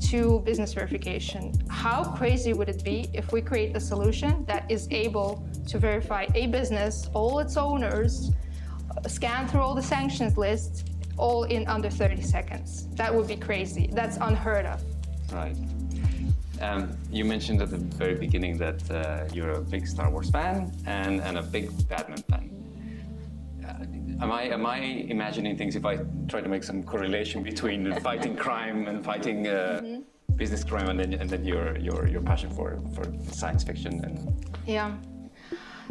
to 0.00 0.38
business 0.40 0.72
verification? 0.72 1.52
How 1.68 2.04
crazy 2.04 2.52
would 2.52 2.68
it 2.68 2.84
be 2.84 3.08
if 3.12 3.32
we 3.32 3.42
create 3.42 3.76
a 3.76 3.80
solution 3.80 4.44
that 4.44 4.70
is 4.70 4.86
able 4.92 5.44
to 5.66 5.78
verify 5.80 6.26
a 6.36 6.46
business, 6.46 7.10
all 7.12 7.40
its 7.40 7.56
owners, 7.56 8.30
scan 9.08 9.48
through 9.48 9.62
all 9.62 9.74
the 9.74 9.82
sanctions 9.82 10.36
lists, 10.36 10.84
all 11.16 11.44
in 11.44 11.66
under 11.66 11.90
30 11.90 12.22
seconds? 12.22 12.86
That 12.94 13.12
would 13.12 13.26
be 13.26 13.36
crazy. 13.36 13.90
That's 13.92 14.18
unheard 14.18 14.66
of. 14.66 14.84
Right. 15.32 15.56
Um, 16.60 16.96
you 17.10 17.24
mentioned 17.24 17.62
at 17.62 17.70
the 17.70 17.78
very 17.78 18.14
beginning 18.14 18.58
that 18.58 18.90
uh, 18.90 19.26
you're 19.32 19.52
a 19.52 19.60
big 19.60 19.86
Star 19.86 20.10
Wars 20.10 20.30
fan 20.30 20.72
and, 20.86 21.20
and 21.22 21.38
a 21.38 21.42
big 21.42 21.70
Batman 21.88 22.22
fan. 22.28 22.50
Uh, 23.66 24.22
am 24.22 24.30
I 24.30 24.42
am 24.42 24.66
I 24.66 24.78
imagining 24.78 25.56
things 25.56 25.74
if 25.74 25.86
I 25.86 25.98
try 26.28 26.42
to 26.42 26.48
make 26.48 26.62
some 26.62 26.82
correlation 26.82 27.42
between 27.42 27.94
fighting 28.00 28.36
crime 28.36 28.88
and 28.88 29.02
fighting 29.02 29.46
uh, 29.46 29.80
mm-hmm. 29.82 30.36
business 30.36 30.62
crime 30.62 30.88
and 30.90 31.00
then 31.00 31.14
and 31.14 31.30
then 31.30 31.44
your 31.44 31.78
your 31.78 32.06
your 32.06 32.20
passion 32.20 32.50
for 32.50 32.78
for 32.94 33.04
science 33.32 33.64
fiction 33.64 34.04
and 34.04 34.44
yeah. 34.66 34.96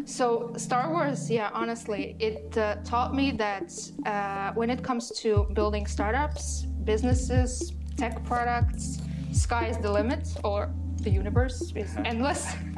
So 0.05 0.53
Star 0.55 0.91
Wars, 0.91 1.29
yeah, 1.29 1.49
honestly, 1.53 2.15
it 2.19 2.57
uh, 2.57 2.75
taught 2.85 3.13
me 3.13 3.31
that 3.31 3.73
uh, 4.05 4.53
when 4.53 4.69
it 4.69 4.81
comes 4.81 5.11
to 5.21 5.47
building 5.53 5.85
startups, 5.85 6.65
businesses, 6.83 7.73
tech 7.97 8.23
products, 8.23 9.01
sky 9.31 9.67
is 9.67 9.77
the 9.77 9.91
limit, 9.91 10.27
or 10.43 10.71
the 11.01 11.09
universe 11.09 11.71
is 11.75 11.95
endless, 12.05 12.53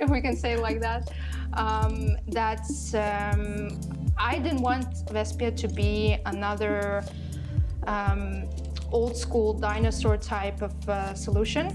if 0.00 0.10
we 0.10 0.20
can 0.20 0.36
say 0.36 0.56
like 0.56 0.80
that. 0.80 1.10
Um, 1.54 2.16
that's 2.28 2.94
um, 2.94 3.78
I 4.18 4.38
didn't 4.38 4.62
want 4.62 5.06
Vespia 5.06 5.56
to 5.56 5.68
be 5.68 6.16
another 6.26 7.04
um, 7.86 8.48
old 8.92 9.16
school 9.16 9.52
dinosaur 9.52 10.16
type 10.16 10.62
of 10.62 10.88
uh, 10.88 11.14
solution. 11.14 11.66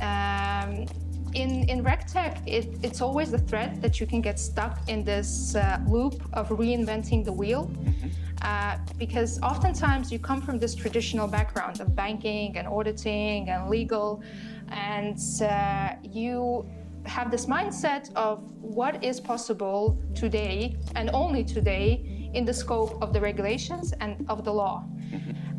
Um, 0.00 0.86
in 1.34 1.68
in 1.68 1.84
RegTech, 1.84 2.42
it, 2.46 2.78
it's 2.82 3.00
always 3.00 3.30
the 3.30 3.38
threat 3.38 3.80
that 3.82 4.00
you 4.00 4.06
can 4.06 4.20
get 4.20 4.38
stuck 4.38 4.88
in 4.88 5.04
this 5.04 5.54
uh, 5.54 5.78
loop 5.86 6.22
of 6.32 6.48
reinventing 6.48 7.24
the 7.24 7.32
wheel. 7.32 7.66
Mm-hmm. 7.66 8.08
Uh, 8.42 8.78
because 8.98 9.40
oftentimes 9.42 10.10
you 10.10 10.18
come 10.18 10.40
from 10.40 10.58
this 10.58 10.74
traditional 10.74 11.26
background 11.26 11.80
of 11.80 11.94
banking 11.94 12.56
and 12.56 12.66
auditing 12.66 13.50
and 13.50 13.68
legal, 13.68 14.22
and 14.68 15.18
uh, 15.42 15.90
you 16.02 16.66
have 17.06 17.30
this 17.30 17.46
mindset 17.46 18.12
of 18.14 18.42
what 18.60 19.02
is 19.02 19.20
possible 19.20 20.00
today 20.14 20.76
and 20.94 21.10
only 21.12 21.42
today 21.44 22.30
in 22.34 22.44
the 22.44 22.54
scope 22.54 23.02
of 23.02 23.12
the 23.12 23.20
regulations 23.20 23.92
and 24.00 24.24
of 24.28 24.44
the 24.44 24.52
law. 24.52 24.84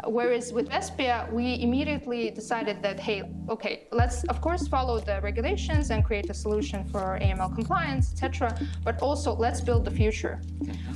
Whereas 0.06 0.52
with 0.52 0.70
Vespia, 0.70 1.32
we 1.32 1.62
immediately 1.62 2.32
decided 2.32 2.82
that, 2.82 3.00
hey, 3.00 3.24
okay, 3.50 3.88
let's 3.92 4.24
of 4.26 4.42
course 4.42 4.68
follow 4.68 5.00
the 5.00 5.20
regulations 5.22 5.92
and 5.92 6.04
create 6.04 6.30
a 6.30 6.34
solution 6.34 6.84
for 6.86 7.20
AML 7.22 7.54
compliance, 7.56 8.12
etc. 8.12 8.58
But 8.84 9.02
also 9.02 9.36
let's 9.36 9.62
build 9.62 9.86
the 9.86 9.92
future. 9.92 10.42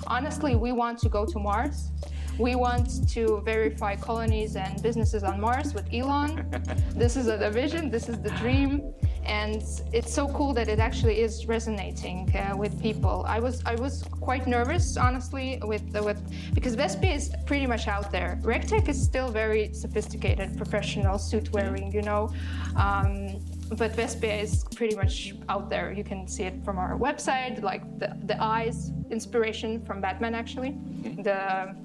Honestly, 0.08 0.56
we 0.56 0.72
want 0.72 0.98
to 1.00 1.10
go 1.10 1.26
to 1.26 1.40
Mars. 1.40 1.92
We 2.38 2.56
want 2.56 3.08
to 3.12 3.42
verify 3.46 3.96
colonies 3.96 4.58
and 4.58 4.82
businesses 4.84 5.24
on 5.24 5.40
Mars 5.40 5.74
with 5.74 5.88
Elon. 5.94 6.46
this 6.96 7.16
is 7.16 7.28
the 7.28 7.50
vision, 7.50 7.90
this 7.90 8.10
is 8.10 8.20
the 8.22 8.32
dream 8.32 8.94
and 9.26 9.64
it's 9.92 10.14
so 10.14 10.28
cool 10.30 10.54
that 10.54 10.68
it 10.68 10.80
actually 10.80 11.20
is 11.20 11.48
resonating 11.48 12.34
uh, 12.36 12.56
with 12.56 12.82
people. 12.82 13.26
I 13.28 13.40
was 13.40 13.62
I 13.66 13.76
was 13.76 14.04
quite 14.22 14.48
nervous, 14.48 14.98
honestly, 14.98 15.60
with 15.64 15.84
with 16.02 16.22
because 16.54 16.76
Vespia 16.76 17.16
is 17.16 17.34
pretty 17.46 17.68
much 17.68 17.88
out 17.88 18.12
there. 18.12 18.40
RegTech 18.42 18.88
is 18.88 19.02
still 19.02 19.30
very 19.30 19.74
sophisticated, 19.74 20.58
professional, 20.58 21.18
suit 21.18 21.52
wearing, 21.52 21.92
you 21.92 22.02
know. 22.02 22.32
Um, 22.76 23.40
but 23.78 23.94
Vespia 23.94 24.44
is 24.44 24.64
pretty 24.76 24.96
much 24.96 25.34
out 25.50 25.70
there. 25.70 25.92
You 25.92 26.04
can 26.04 26.28
see 26.28 26.44
it 26.44 26.64
from 26.64 26.78
our 26.78 26.98
website, 26.98 27.64
like 27.64 27.84
the, 28.00 28.16
the 28.26 28.42
eyes, 28.42 28.92
inspiration 29.10 29.84
from 29.86 30.02
Batman, 30.02 30.36
actually. 30.36 30.72
Mm-hmm. 30.72 31.24
The 31.24 31.76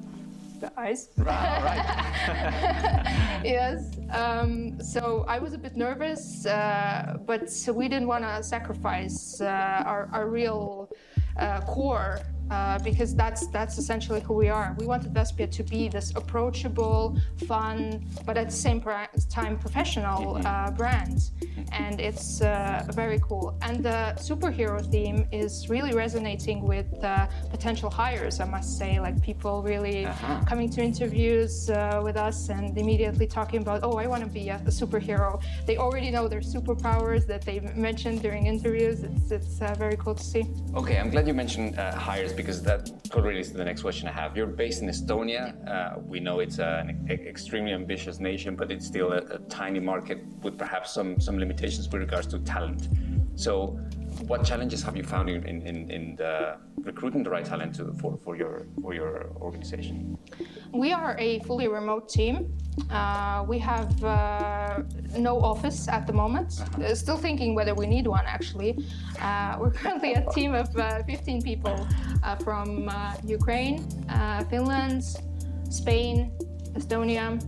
the 0.61 0.73
eyes. 0.79 1.09
Right, 1.17 1.63
right. 1.63 3.43
yes. 3.45 3.97
Um, 4.13 4.81
so 4.81 5.25
I 5.29 5.39
was 5.39 5.53
a 5.55 5.59
bit 5.59 5.77
nervous, 5.77 6.47
uh, 6.47 7.19
but 7.27 7.51
we 7.73 7.89
didn't 7.89 8.09
want 8.09 8.25
to 8.25 8.43
sacrifice 8.43 9.41
uh, 9.41 9.83
our, 9.87 10.09
our 10.13 10.29
real 10.29 10.91
uh, 11.39 11.61
core 11.63 12.21
uh, 12.51 12.79
because 12.81 13.15
that's 13.15 13.47
that's 13.49 13.79
essentially 13.79 14.21
who 14.21 14.35
we 14.35 14.49
are. 14.49 14.75
We 14.79 14.87
wanted 14.87 15.13
Vespia 15.15 15.51
to 15.59 15.63
be 15.63 15.89
this 15.89 16.13
approachable, 16.17 17.17
fun, 17.47 18.05
but 18.27 18.37
at 18.37 18.47
the 18.51 18.57
same 18.57 18.81
time 19.29 19.59
professional 19.59 20.41
uh, 20.45 20.71
brand, 20.71 21.31
and 21.73 22.01
it's 22.01 22.41
uh, 22.43 22.85
very 22.93 23.19
cool. 23.21 23.57
And 23.63 23.83
the 23.83 24.15
superhero 24.31 24.79
theme 24.91 25.27
is 25.33 25.69
really 25.69 25.93
resonating 25.95 26.63
with 26.63 26.93
uh, 27.05 27.27
potential 27.51 27.91
hires. 27.91 28.41
I 28.41 28.45
must 28.45 28.79
say, 28.79 29.01
like 29.01 29.17
people 29.23 29.63
really 29.63 30.07
Uh-huh. 30.11 30.41
coming 30.53 30.69
to 30.77 30.81
interviews 30.83 31.55
uh, 31.71 32.01
with 32.07 32.17
us 32.17 32.49
and 32.57 32.77
immediately 32.77 33.27
talking 33.27 33.61
about, 33.63 33.79
oh, 33.87 33.95
I 34.05 34.07
want 34.13 34.23
to 34.29 34.31
be 34.41 34.45
a, 34.51 34.57
a 34.71 34.73
superhero. 34.81 35.31
They 35.69 35.77
already 35.77 36.11
know 36.11 36.27
their 36.35 36.45
superpowers 36.55 37.23
that 37.33 37.43
they 37.49 37.57
mentioned 37.89 38.19
during 38.27 38.43
interviews. 38.55 38.97
It's 39.09 39.31
it's 39.39 39.55
uh, 39.61 39.75
very 39.85 39.97
cool 40.03 40.15
to 40.21 40.25
see. 40.33 40.43
Okay, 40.81 40.97
I'm 41.01 41.11
glad 41.15 41.25
you 41.31 41.35
mentioned 41.45 41.71
uh, 41.79 41.95
hires 42.09 42.33
because 42.41 42.63
that 42.63 43.05
totally 43.05 43.35
leads 43.35 43.51
to 43.51 43.57
the 43.57 43.65
next 43.65 43.83
question 43.83 44.09
I 44.09 44.13
have. 44.13 44.37
You're 44.37 44.47
based 44.47 44.83
in 44.83 44.89
Estonia. 44.89 45.45
Uh, 45.69 46.01
we 46.01 46.21
know 46.21 46.41
it's 46.41 46.59
an 46.59 47.07
e- 47.11 47.13
extremely 47.13 47.73
ambitious 47.73 48.19
nation, 48.21 48.57
but 48.57 48.71
it's 48.71 48.87
still 48.87 49.13
a, 49.13 49.19
a 49.19 49.39
tiny 49.61 49.81
market 49.81 50.25
with 50.43 50.57
perhaps 50.57 50.93
some, 50.93 51.21
some 51.21 51.39
limitations 51.39 51.89
with 51.89 52.01
regards 52.01 52.27
to 52.29 52.39
talent. 52.41 52.89
So, 53.35 53.79
what 54.27 54.45
challenges 54.45 54.83
have 54.83 54.97
you 54.97 55.03
found 55.03 55.29
in, 55.29 55.45
in, 55.45 55.63
in, 55.63 55.91
in 55.91 56.17
the 56.17 56.57
recruiting 56.83 57.23
the 57.23 57.31
right 57.31 57.45
talent 57.45 57.75
to, 57.77 57.93
for, 58.01 58.17
for, 58.19 58.37
your, 58.37 58.67
for 58.83 58.95
your 58.95 59.31
organization? 59.41 60.19
We 60.73 60.93
are 60.93 61.17
a 61.19 61.41
fully 61.41 61.69
remote 61.69 62.09
team. 62.09 62.57
Uh, 62.91 63.45
we 63.49 63.59
have 63.59 64.05
uh, 64.05 64.83
no 65.19 65.41
office 65.41 65.89
at 65.89 66.07
the 66.07 66.13
moment. 66.13 66.61
Uh, 66.61 66.95
still 66.95 67.17
thinking 67.17 67.55
whether 67.55 67.75
we 67.75 67.87
need 67.87 68.07
one, 68.07 68.25
actually. 68.27 68.77
Uh, 69.21 69.57
we're 69.59 69.71
currently 69.71 70.15
a 70.15 70.25
team 70.33 70.55
of 70.55 70.75
uh, 70.77 71.03
15 71.05 71.43
people 71.43 71.87
uh, 72.23 72.37
from 72.37 72.89
uh, 72.89 73.15
Ukraine, 73.25 73.87
uh, 74.09 74.45
Finland, 74.45 75.03
Spain, 75.69 76.33
Estonia. 76.75 77.41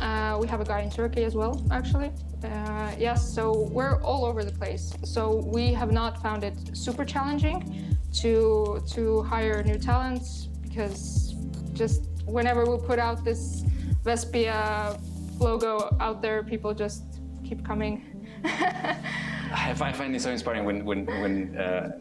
Uh, 0.00 0.36
we 0.40 0.46
have 0.46 0.60
a 0.60 0.64
guy 0.64 0.80
in 0.80 0.90
Turkey 0.90 1.24
as 1.24 1.34
well, 1.34 1.64
actually. 1.70 2.12
Uh, 2.44 2.92
yes, 2.98 3.28
so 3.34 3.68
we're 3.70 4.02
all 4.02 4.24
over 4.24 4.44
the 4.44 4.52
place. 4.52 4.92
So 5.04 5.42
we 5.46 5.72
have 5.72 5.90
not 5.90 6.22
found 6.22 6.44
it 6.44 6.76
super 6.76 7.04
challenging 7.04 7.96
to 8.14 8.82
to 8.94 9.22
hire 9.22 9.62
new 9.62 9.78
talents 9.78 10.48
because 10.62 11.34
just 11.72 12.08
whenever 12.24 12.64
we 12.64 12.76
put 12.86 12.98
out 12.98 13.24
this 13.24 13.64
Vespia 14.04 15.00
logo 15.38 15.94
out 16.00 16.22
there, 16.22 16.42
people 16.42 16.74
just 16.74 17.20
keep 17.44 17.64
coming. 17.64 18.04
I 18.44 19.74
find, 19.74 20.14
it 20.14 20.20
so 20.20 20.30
inspiring 20.30 20.64
when 20.64 20.84
when 20.84 21.06
when 21.06 21.56
uh, 21.56 21.98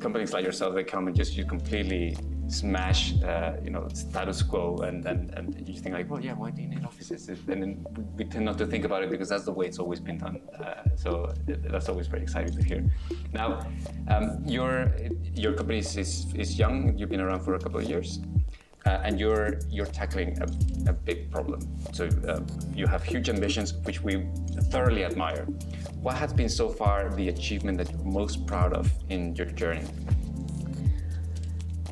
companies 0.00 0.32
like 0.32 0.44
yourself 0.44 0.74
they 0.74 0.84
come 0.84 1.06
and 1.06 1.16
just 1.16 1.36
you 1.36 1.44
completely 1.44 2.16
smash 2.52 3.14
uh, 3.22 3.52
you 3.64 3.70
know 3.70 3.86
status 3.94 4.42
quo 4.42 4.76
and, 4.78 5.06
and 5.06 5.30
and 5.36 5.68
you 5.68 5.78
think 5.78 5.94
like 5.94 6.10
well 6.10 6.20
yeah 6.20 6.32
why 6.32 6.50
do 6.50 6.62
you 6.62 6.68
need 6.68 6.84
offices 6.84 7.28
and 7.28 7.86
we 8.16 8.24
tend 8.24 8.44
not 8.44 8.58
to 8.58 8.66
think 8.66 8.84
about 8.84 9.02
it 9.02 9.10
because 9.10 9.28
that's 9.28 9.44
the 9.44 9.52
way 9.52 9.66
it's 9.66 9.78
always 9.78 10.00
been 10.00 10.18
done 10.18 10.40
uh, 10.58 10.82
so 10.96 11.32
that's 11.46 11.88
always 11.88 12.06
very 12.06 12.22
exciting 12.22 12.54
to 12.54 12.62
hear 12.62 12.84
now 13.32 13.60
um, 14.08 14.42
your 14.46 14.92
your 15.34 15.52
company 15.52 15.78
is, 15.78 15.96
is, 15.96 16.26
is 16.34 16.58
young 16.58 16.96
you've 16.96 17.10
been 17.10 17.20
around 17.20 17.40
for 17.40 17.54
a 17.54 17.58
couple 17.58 17.78
of 17.78 17.88
years 17.88 18.20
uh, 18.86 19.00
and 19.04 19.20
you're 19.20 19.58
you're 19.68 19.86
tackling 19.86 20.36
a, 20.40 20.90
a 20.90 20.92
big 20.92 21.30
problem. 21.30 21.60
So 21.92 22.08
uh, 22.26 22.40
you 22.74 22.86
have 22.86 23.04
huge 23.04 23.28
ambitions, 23.28 23.74
which 23.84 24.00
we 24.02 24.26
thoroughly 24.70 25.04
admire. 25.04 25.44
What 26.00 26.16
has 26.16 26.32
been 26.32 26.48
so 26.48 26.68
far 26.68 27.10
the 27.14 27.28
achievement 27.28 27.78
that 27.78 27.90
you're 27.90 28.04
most 28.04 28.46
proud 28.46 28.72
of 28.72 28.90
in 29.10 29.36
your 29.36 29.46
journey? 29.46 29.84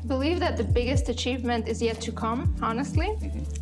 Believe 0.09 0.39
that 0.39 0.57
the 0.57 0.63
biggest 0.63 1.07
achievement 1.07 1.67
is 1.67 1.81
yet 1.81 2.01
to 2.01 2.11
come, 2.11 2.41
honestly. 2.61 3.11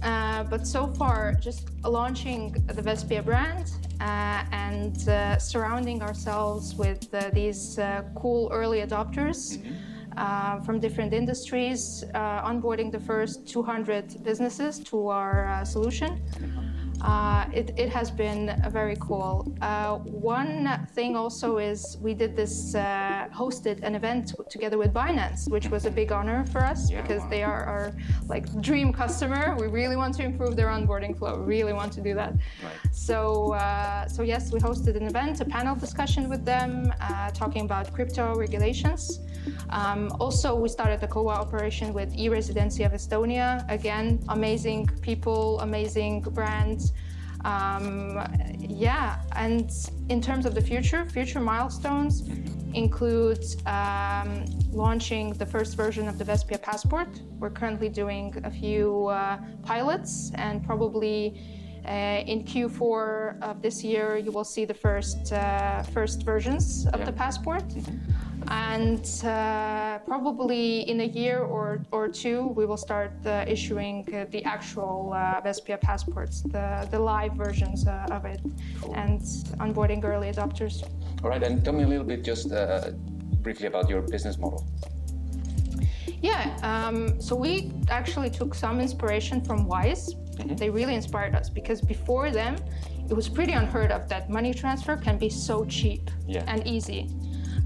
Uh, 0.02 0.44
but 0.46 0.66
so 0.66 0.88
far, 0.88 1.34
just 1.34 1.70
launching 1.84 2.54
the 2.68 2.82
Vespia 2.82 3.24
brand 3.24 3.66
uh, 4.00 4.44
and 4.52 5.10
uh, 5.10 5.38
surrounding 5.38 6.02
ourselves 6.02 6.74
with 6.76 7.14
uh, 7.14 7.30
these 7.34 7.78
uh, 7.78 8.02
cool 8.16 8.50
early 8.52 8.80
adopters. 8.80 9.60
Uh, 10.16 10.60
from 10.62 10.80
different 10.80 11.14
industries, 11.14 12.04
uh, 12.16 12.42
onboarding 12.42 12.92
the 12.92 13.00
first 13.00 13.48
200 13.48 14.24
businesses 14.24 14.80
to 14.80 15.10
our 15.10 15.46
uh, 15.46 15.64
solution. 15.64 16.20
Uh, 17.02 17.46
it, 17.54 17.74
it 17.78 17.90
has 17.90 18.10
been 18.10 18.60
very 18.70 18.96
cool. 19.00 19.52
Uh, 19.62 19.98
one 19.98 20.88
thing 20.94 21.16
also 21.16 21.58
is 21.58 21.98
we 22.02 22.14
did 22.14 22.36
this, 22.36 22.76
uh, 22.76 23.28
hosted 23.34 23.84
an 23.84 23.96
event 23.96 24.34
together 24.50 24.78
with 24.78 24.94
Binance, 24.94 25.50
which 25.50 25.68
was 25.70 25.86
a 25.86 25.92
big 25.92 26.12
honor 26.12 26.46
for 26.52 26.60
us 26.60 26.90
Yeah, 26.90 27.02
because 27.02 27.22
wow. 27.24 27.30
they 27.30 27.44
are 27.44 27.64
our 27.64 27.94
like 28.28 28.46
dream 28.62 28.92
customer. 28.92 29.56
We 29.60 29.68
really 29.68 29.96
want 29.96 30.16
to 30.16 30.24
improve 30.24 30.56
their 30.56 30.68
onboarding 30.68 31.18
flow. 31.18 31.40
We 31.40 31.58
Really 31.58 31.74
want 31.74 31.92
to 31.94 32.02
do 32.02 32.14
that. 32.14 32.34
Right. 32.34 32.74
So, 32.92 33.54
uh, 33.54 34.08
so 34.08 34.22
yes, 34.24 34.52
we 34.52 34.60
hosted 34.60 34.96
an 34.96 35.08
event, 35.08 35.42
a 35.42 35.46
panel 35.46 35.76
discussion 35.76 36.30
with 36.30 36.46
them, 36.46 36.94
uh, 37.02 37.32
talking 37.32 37.64
about 37.66 37.94
crypto 37.94 38.36
regulations. 38.36 39.20
Um, 39.70 40.12
also, 40.20 40.56
we 40.56 40.70
started 40.70 41.02
a 41.04 41.08
cooperation 41.08 41.94
with 41.94 42.14
e-residency 42.16 42.84
of 42.84 42.92
Estonia. 42.92 43.66
Again, 43.70 44.20
amazing 44.30 44.88
people, 45.02 45.60
amazing 45.62 46.22
brands. 46.22 46.87
Um, 47.48 48.22
yeah, 48.60 49.22
and 49.34 49.72
in 50.10 50.20
terms 50.22 50.46
of 50.46 50.54
the 50.54 50.62
future, 50.62 51.06
future 51.06 51.40
milestones 51.40 52.28
include 52.74 53.44
um, 53.66 54.46
launching 54.70 55.32
the 55.34 55.46
first 55.46 55.78
version 55.78 56.10
of 56.10 56.18
the 56.18 56.26
Vespia 56.26 56.62
passport. 56.62 57.08
We're 57.40 57.56
currently 57.62 57.88
doing 57.88 58.36
a 58.44 58.52
few 58.52 59.08
uh, 59.08 59.38
pilots, 59.64 60.32
and 60.36 60.62
probably 60.66 61.40
in 61.88 62.43
Q4 62.43 63.41
of 63.41 63.62
this 63.62 63.84
year, 63.84 64.17
you 64.17 64.32
will 64.32 64.43
see 64.43 64.65
the 64.65 64.73
first 64.73 65.32
uh, 65.32 65.84
first 65.93 66.23
versions 66.23 66.86
of 66.93 67.00
Yeah. 67.00 67.06
the 67.06 67.13
passport. 67.13 67.63
And 68.50 69.06
uh, 69.26 70.00
probably 70.06 70.82
in 70.89 71.02
a 71.02 71.10
year 71.21 71.39
or, 71.39 71.82
or 71.91 72.08
two, 72.08 72.47
we 72.56 72.65
will 72.65 72.78
start 72.78 73.12
uh, 73.26 73.43
issuing 73.45 74.08
uh, 74.13 74.26
the 74.32 74.41
actual 74.45 75.12
uh, 75.13 75.41
Vespia 75.41 75.80
passports, 75.82 76.43
the, 76.43 76.88
the 76.89 77.00
live 77.00 77.34
versions 77.34 77.86
uh, 77.88 78.08
of 78.12 78.23
it, 78.26 78.39
and 78.93 79.19
onboarding 79.60 80.04
early 80.06 80.32
adopters. 80.32 80.84
All 81.23 81.30
right, 81.30 81.43
and 81.43 81.63
tell 81.63 81.73
me 81.73 81.84
a 81.84 81.88
little 81.88 82.06
bit 82.06 82.23
just 82.23 82.52
uh, 82.54 82.91
briefly 83.41 83.67
about 83.67 83.89
your 83.89 84.02
business 84.02 84.38
model. 84.38 84.65
Yeah, 86.21 86.56
um, 86.63 87.19
so 87.19 87.36
we 87.36 87.71
actually 87.89 88.30
took 88.30 88.56
some 88.56 88.80
inspiration 88.80 89.41
from 89.41 89.67
Wise. 89.67 90.15
They 90.45 90.69
really 90.69 90.95
inspired 90.95 91.36
us 91.36 91.50
because 91.50 91.82
before 91.82 92.32
them, 92.32 92.56
it 93.10 93.13
was 93.13 93.30
pretty 93.30 93.54
unheard 93.54 93.91
of 93.91 94.08
that 94.10 94.30
money 94.30 94.54
transfer 94.54 94.97
can 94.97 95.17
be 95.17 95.30
so 95.30 95.65
cheap 95.65 96.10
Yeah. 96.28 96.43
and 96.47 96.65
easy. 96.67 97.10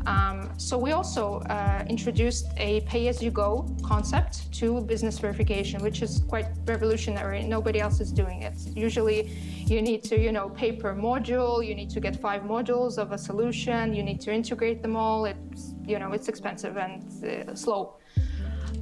Um, 0.08 0.50
so 0.58 0.80
we 0.80 0.94
also 0.94 1.42
uh, 1.42 1.84
introduced 1.88 2.48
a 2.58 2.82
pay-as-you-go 2.82 3.68
concept 3.84 4.52
to 4.54 4.82
business 4.82 5.20
verification, 5.20 5.80
which 5.84 6.02
is 6.02 6.24
quite 6.28 6.48
revolutionary. 6.66 7.44
Nobody 7.44 7.80
else 7.80 8.00
is 8.00 8.12
doing 8.12 8.42
it. 8.42 8.58
Usually, 8.76 9.30
you 9.68 9.80
need 9.82 10.04
to, 10.06 10.20
you 10.20 10.32
know, 10.32 10.50
pay 10.50 10.72
per 10.72 10.96
module. 10.96 11.64
You 11.66 11.76
need 11.76 11.92
to 11.92 12.00
get 12.00 12.20
five 12.20 12.42
modules 12.42 12.98
of 12.98 13.12
a 13.12 13.18
solution. 13.18 13.94
You 13.94 14.02
need 14.02 14.20
to 14.22 14.34
integrate 14.34 14.82
them 14.82 14.96
all. 14.96 15.26
It's, 15.26 15.76
you 15.86 16.00
know, 16.00 16.14
it's 16.14 16.28
expensive 16.30 16.78
and 16.78 17.04
uh, 17.24 17.54
slow. 17.54 17.98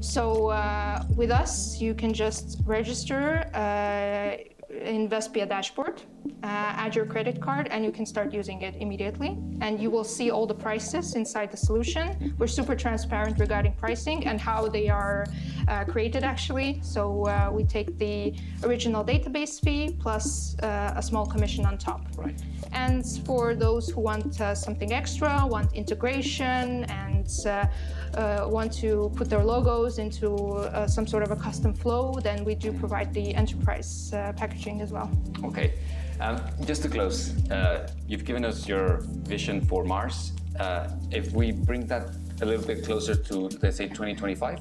So 0.02 0.48
uh, 0.50 1.04
with 1.16 1.30
us, 1.30 1.82
you 1.82 1.94
can 1.94 2.14
just 2.14 2.60
register 2.66 3.50
uh, 3.54 4.38
in 4.70 5.10
Vespia 5.10 5.48
dashboard, 5.48 6.02
uh, 6.44 6.48
add 6.84 6.96
your 6.96 7.06
credit 7.06 7.42
card, 7.42 7.68
and 7.70 7.84
you 7.84 7.92
can 7.92 8.06
start 8.06 8.34
using 8.34 8.62
it 8.62 8.76
immediately. 8.76 9.38
And 9.62 9.80
you 9.80 9.90
will 9.90 10.04
see 10.04 10.32
all 10.32 10.46
the 10.46 10.54
prices 10.54 11.16
inside 11.16 11.52
the 11.52 11.58
solution. 11.58 12.34
We're 12.38 12.48
super 12.48 12.76
transparent 12.76 13.40
regarding 13.40 13.74
pricing 13.74 14.26
and 14.28 14.40
how 14.40 14.68
they 14.68 14.90
are 14.90 15.26
uh, 15.68 15.86
created 15.86 16.24
actually. 16.24 16.80
So 16.82 17.26
uh, 17.26 17.50
we 17.52 17.64
take 17.64 17.98
the 17.98 18.34
original 18.64 19.04
database 19.04 19.60
fee 19.62 19.98
plus 20.00 20.56
uh, 20.60 20.94
a 20.96 21.02
small 21.02 21.26
commission 21.26 21.66
on 21.66 21.78
top. 21.78 22.02
Right. 22.16 22.40
And 22.72 23.06
for 23.26 23.56
those 23.56 23.90
who 23.90 24.02
want 24.02 24.40
uh, 24.40 24.54
something 24.56 24.94
extra, 24.94 25.46
want 25.46 25.74
integration, 25.74 26.84
and 26.86 27.28
uh, 27.46 27.66
uh, 28.14 28.48
want 28.48 28.72
to 28.74 29.12
put 29.16 29.30
their 29.30 29.44
logos 29.44 30.00
into 30.00 30.36
uh, 30.36 30.88
some 30.88 31.08
sort 31.08 31.24
of 31.24 31.32
a 31.32 31.36
custom 31.36 31.74
flow, 31.74 32.20
then 32.22 32.44
we 32.44 32.56
do 32.56 32.72
provide 32.72 33.14
the 33.14 33.34
enterprise 33.36 34.12
uh, 34.14 34.34
as 34.68 34.92
well. 34.92 35.10
Okay. 35.44 35.74
Um, 36.20 36.42
just 36.66 36.82
to 36.84 36.90
close, 36.90 37.34
uh, 37.50 37.90
you've 38.08 38.26
given 38.26 38.44
us 38.44 38.68
your 38.68 39.00
vision 39.24 39.62
for 39.62 39.86
Mars. 39.86 40.34
Uh, 40.60 40.90
if 41.12 41.32
we 41.32 41.52
bring 41.52 41.86
that 41.88 42.10
a 42.42 42.46
little 42.46 42.66
bit 42.66 42.84
closer 42.84 43.16
to, 43.16 43.50
let's 43.62 43.78
say, 43.78 43.88
2025, 43.88 44.60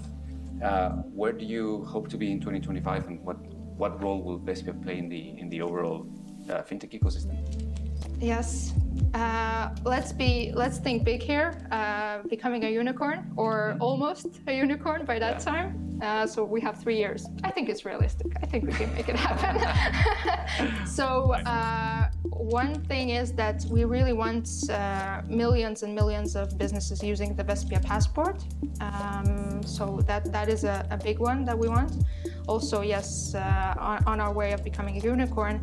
uh, 0.62 0.90
where 0.90 1.32
do 1.32 1.44
you 1.44 1.84
hope 1.84 2.08
to 2.08 2.16
be 2.16 2.30
in 2.30 2.38
2025, 2.38 3.08
and 3.08 3.24
what 3.24 3.37
what 3.76 4.02
role 4.02 4.22
will 4.22 4.40
Vespia 4.40 4.80
play 4.82 4.98
in 4.98 5.08
the 5.08 5.38
in 5.38 5.48
the 5.48 5.61
overall 5.62 6.06
uh, 6.50 6.62
fintech 6.62 6.92
ecosystem? 6.98 7.37
Yes. 8.20 8.72
Uh, 9.14 9.70
let's 9.85 10.12
be. 10.12 10.52
Let's 10.54 10.78
think 10.78 11.04
big 11.04 11.22
here. 11.22 11.54
Uh, 11.70 12.22
becoming 12.28 12.64
a 12.64 12.68
unicorn, 12.68 13.33
or 13.37 13.76
almost 13.81 14.26
a 14.46 14.52
unicorn 14.52 15.04
by 15.07 15.18
that 15.18 15.35
Yeah. 15.35 15.50
time. 15.52 15.98
Uh, 16.02 16.26
so 16.26 16.44
we 16.44 16.61
have 16.61 16.76
three 16.81 16.96
years. 16.96 17.26
I 17.42 17.50
think 17.50 17.68
it's 17.68 17.85
realistic. 17.85 18.28
I 18.42 18.46
think 18.46 18.66
we 18.66 18.72
can 18.72 18.94
make 18.94 19.09
it 19.09 19.16
happen. 19.16 20.87
so 20.87 21.33
uh, 21.44 22.09
one 22.31 22.74
thing 22.85 23.11
is 23.11 23.33
that 23.33 23.64
we 23.68 23.85
really 23.85 24.12
want 24.12 24.48
uh, 24.70 25.22
millions 25.26 25.83
and 25.83 25.94
millions 25.94 26.37
of 26.37 26.57
businesses 26.57 27.02
using 27.02 27.35
the 27.35 27.42
Vespia 27.42 27.83
passport. 27.83 28.44
Um, 28.81 29.61
so 29.64 30.00
that 30.07 30.31
that 30.33 30.48
is 30.48 30.62
a, 30.64 30.87
a 30.90 30.96
big 30.96 31.18
one 31.18 31.44
that 31.46 31.59
we 31.59 31.68
want. 31.68 31.92
Also, 32.46 32.83
yes, 32.83 33.35
uh, 33.35 33.74
on, 33.78 34.04
on 34.07 34.20
our 34.20 34.33
way 34.33 34.52
of 34.52 34.62
becoming 34.62 34.96
a 34.98 35.00
unicorn. 35.00 35.61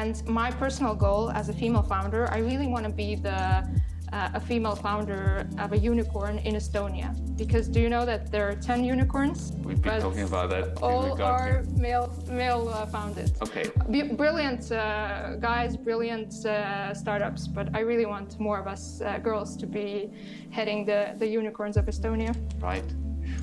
And 0.00 0.16
my 0.26 0.50
personal 0.50 0.94
goal 1.06 1.30
as 1.30 1.48
a 1.48 1.52
female 1.52 1.86
founder, 1.94 2.22
I 2.36 2.38
really 2.38 2.68
want 2.74 2.84
to 2.84 2.94
be 3.04 3.14
the 3.14 3.40
uh, 4.12 4.38
a 4.38 4.40
female 4.40 4.76
founder 4.76 5.48
of 5.58 5.72
a 5.72 5.78
unicorn 5.78 6.38
in 6.48 6.54
Estonia. 6.54 7.10
Because 7.36 7.66
do 7.68 7.80
you 7.80 7.88
know 7.94 8.04
that 8.04 8.30
there 8.30 8.48
are 8.48 8.54
10 8.54 8.84
unicorns? 8.84 9.52
We've 9.62 9.82
been 9.82 10.00
talking 10.00 10.22
about 10.22 10.50
that. 10.50 10.64
All 10.82 11.20
are 11.22 11.64
male 11.86 12.08
male 12.28 12.68
uh, 12.68 12.86
founded. 12.86 13.32
Okay. 13.46 13.64
B- 13.90 14.12
brilliant 14.22 14.62
uh, 14.70 15.36
guys, 15.48 15.76
brilliant 15.76 16.32
uh, 16.44 16.94
startups, 16.94 17.42
but 17.56 17.66
I 17.78 17.80
really 17.80 18.06
want 18.06 18.28
more 18.38 18.58
of 18.58 18.66
us 18.66 19.00
uh, 19.00 19.18
girls 19.18 19.56
to 19.62 19.66
be 19.66 20.10
heading 20.50 20.84
the, 20.84 21.00
the 21.18 21.26
unicorns 21.26 21.76
of 21.76 21.84
Estonia. 21.86 22.32
Right. 22.60 22.88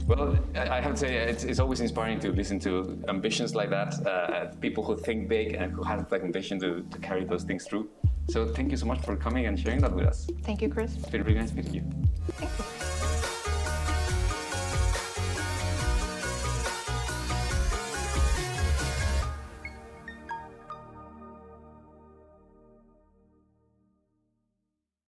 Well, 0.08 0.38
I 0.56 0.82
have 0.82 0.94
to 0.94 0.98
say, 0.98 1.16
it's, 1.16 1.44
it's 1.44 1.60
always 1.60 1.80
inspiring 1.80 2.20
to 2.22 2.32
listen 2.32 2.60
to 2.62 3.02
ambitions 3.08 3.56
like 3.56 3.70
that, 3.70 4.06
uh, 4.06 4.48
people 4.60 4.84
who 4.84 4.98
think 4.98 5.30
big 5.30 5.54
and 5.56 5.72
who 5.72 5.84
have 5.84 6.10
the 6.10 6.22
ambition 6.22 6.60
to, 6.60 6.86
to 6.90 6.98
carry 7.00 7.24
those 7.24 7.44
things 7.44 7.66
through. 7.66 7.90
So 8.30 8.48
thank 8.48 8.72
you 8.72 8.78
so 8.78 8.86
much 8.86 9.02
for 9.02 9.16
coming 9.16 9.46
and 9.48 9.60
sharing 9.60 9.82
that 9.82 9.94
with 9.94 10.06
us. 10.06 10.28
Thank 10.44 10.62
you, 10.62 10.70
Chris. 10.70 10.96
It's 10.96 11.10
been 11.10 11.24
really 11.24 11.40
nice 11.40 11.54
meeting 11.54 11.74
you. 11.74 11.84
Thank 12.38 12.52
you. 12.60 13.01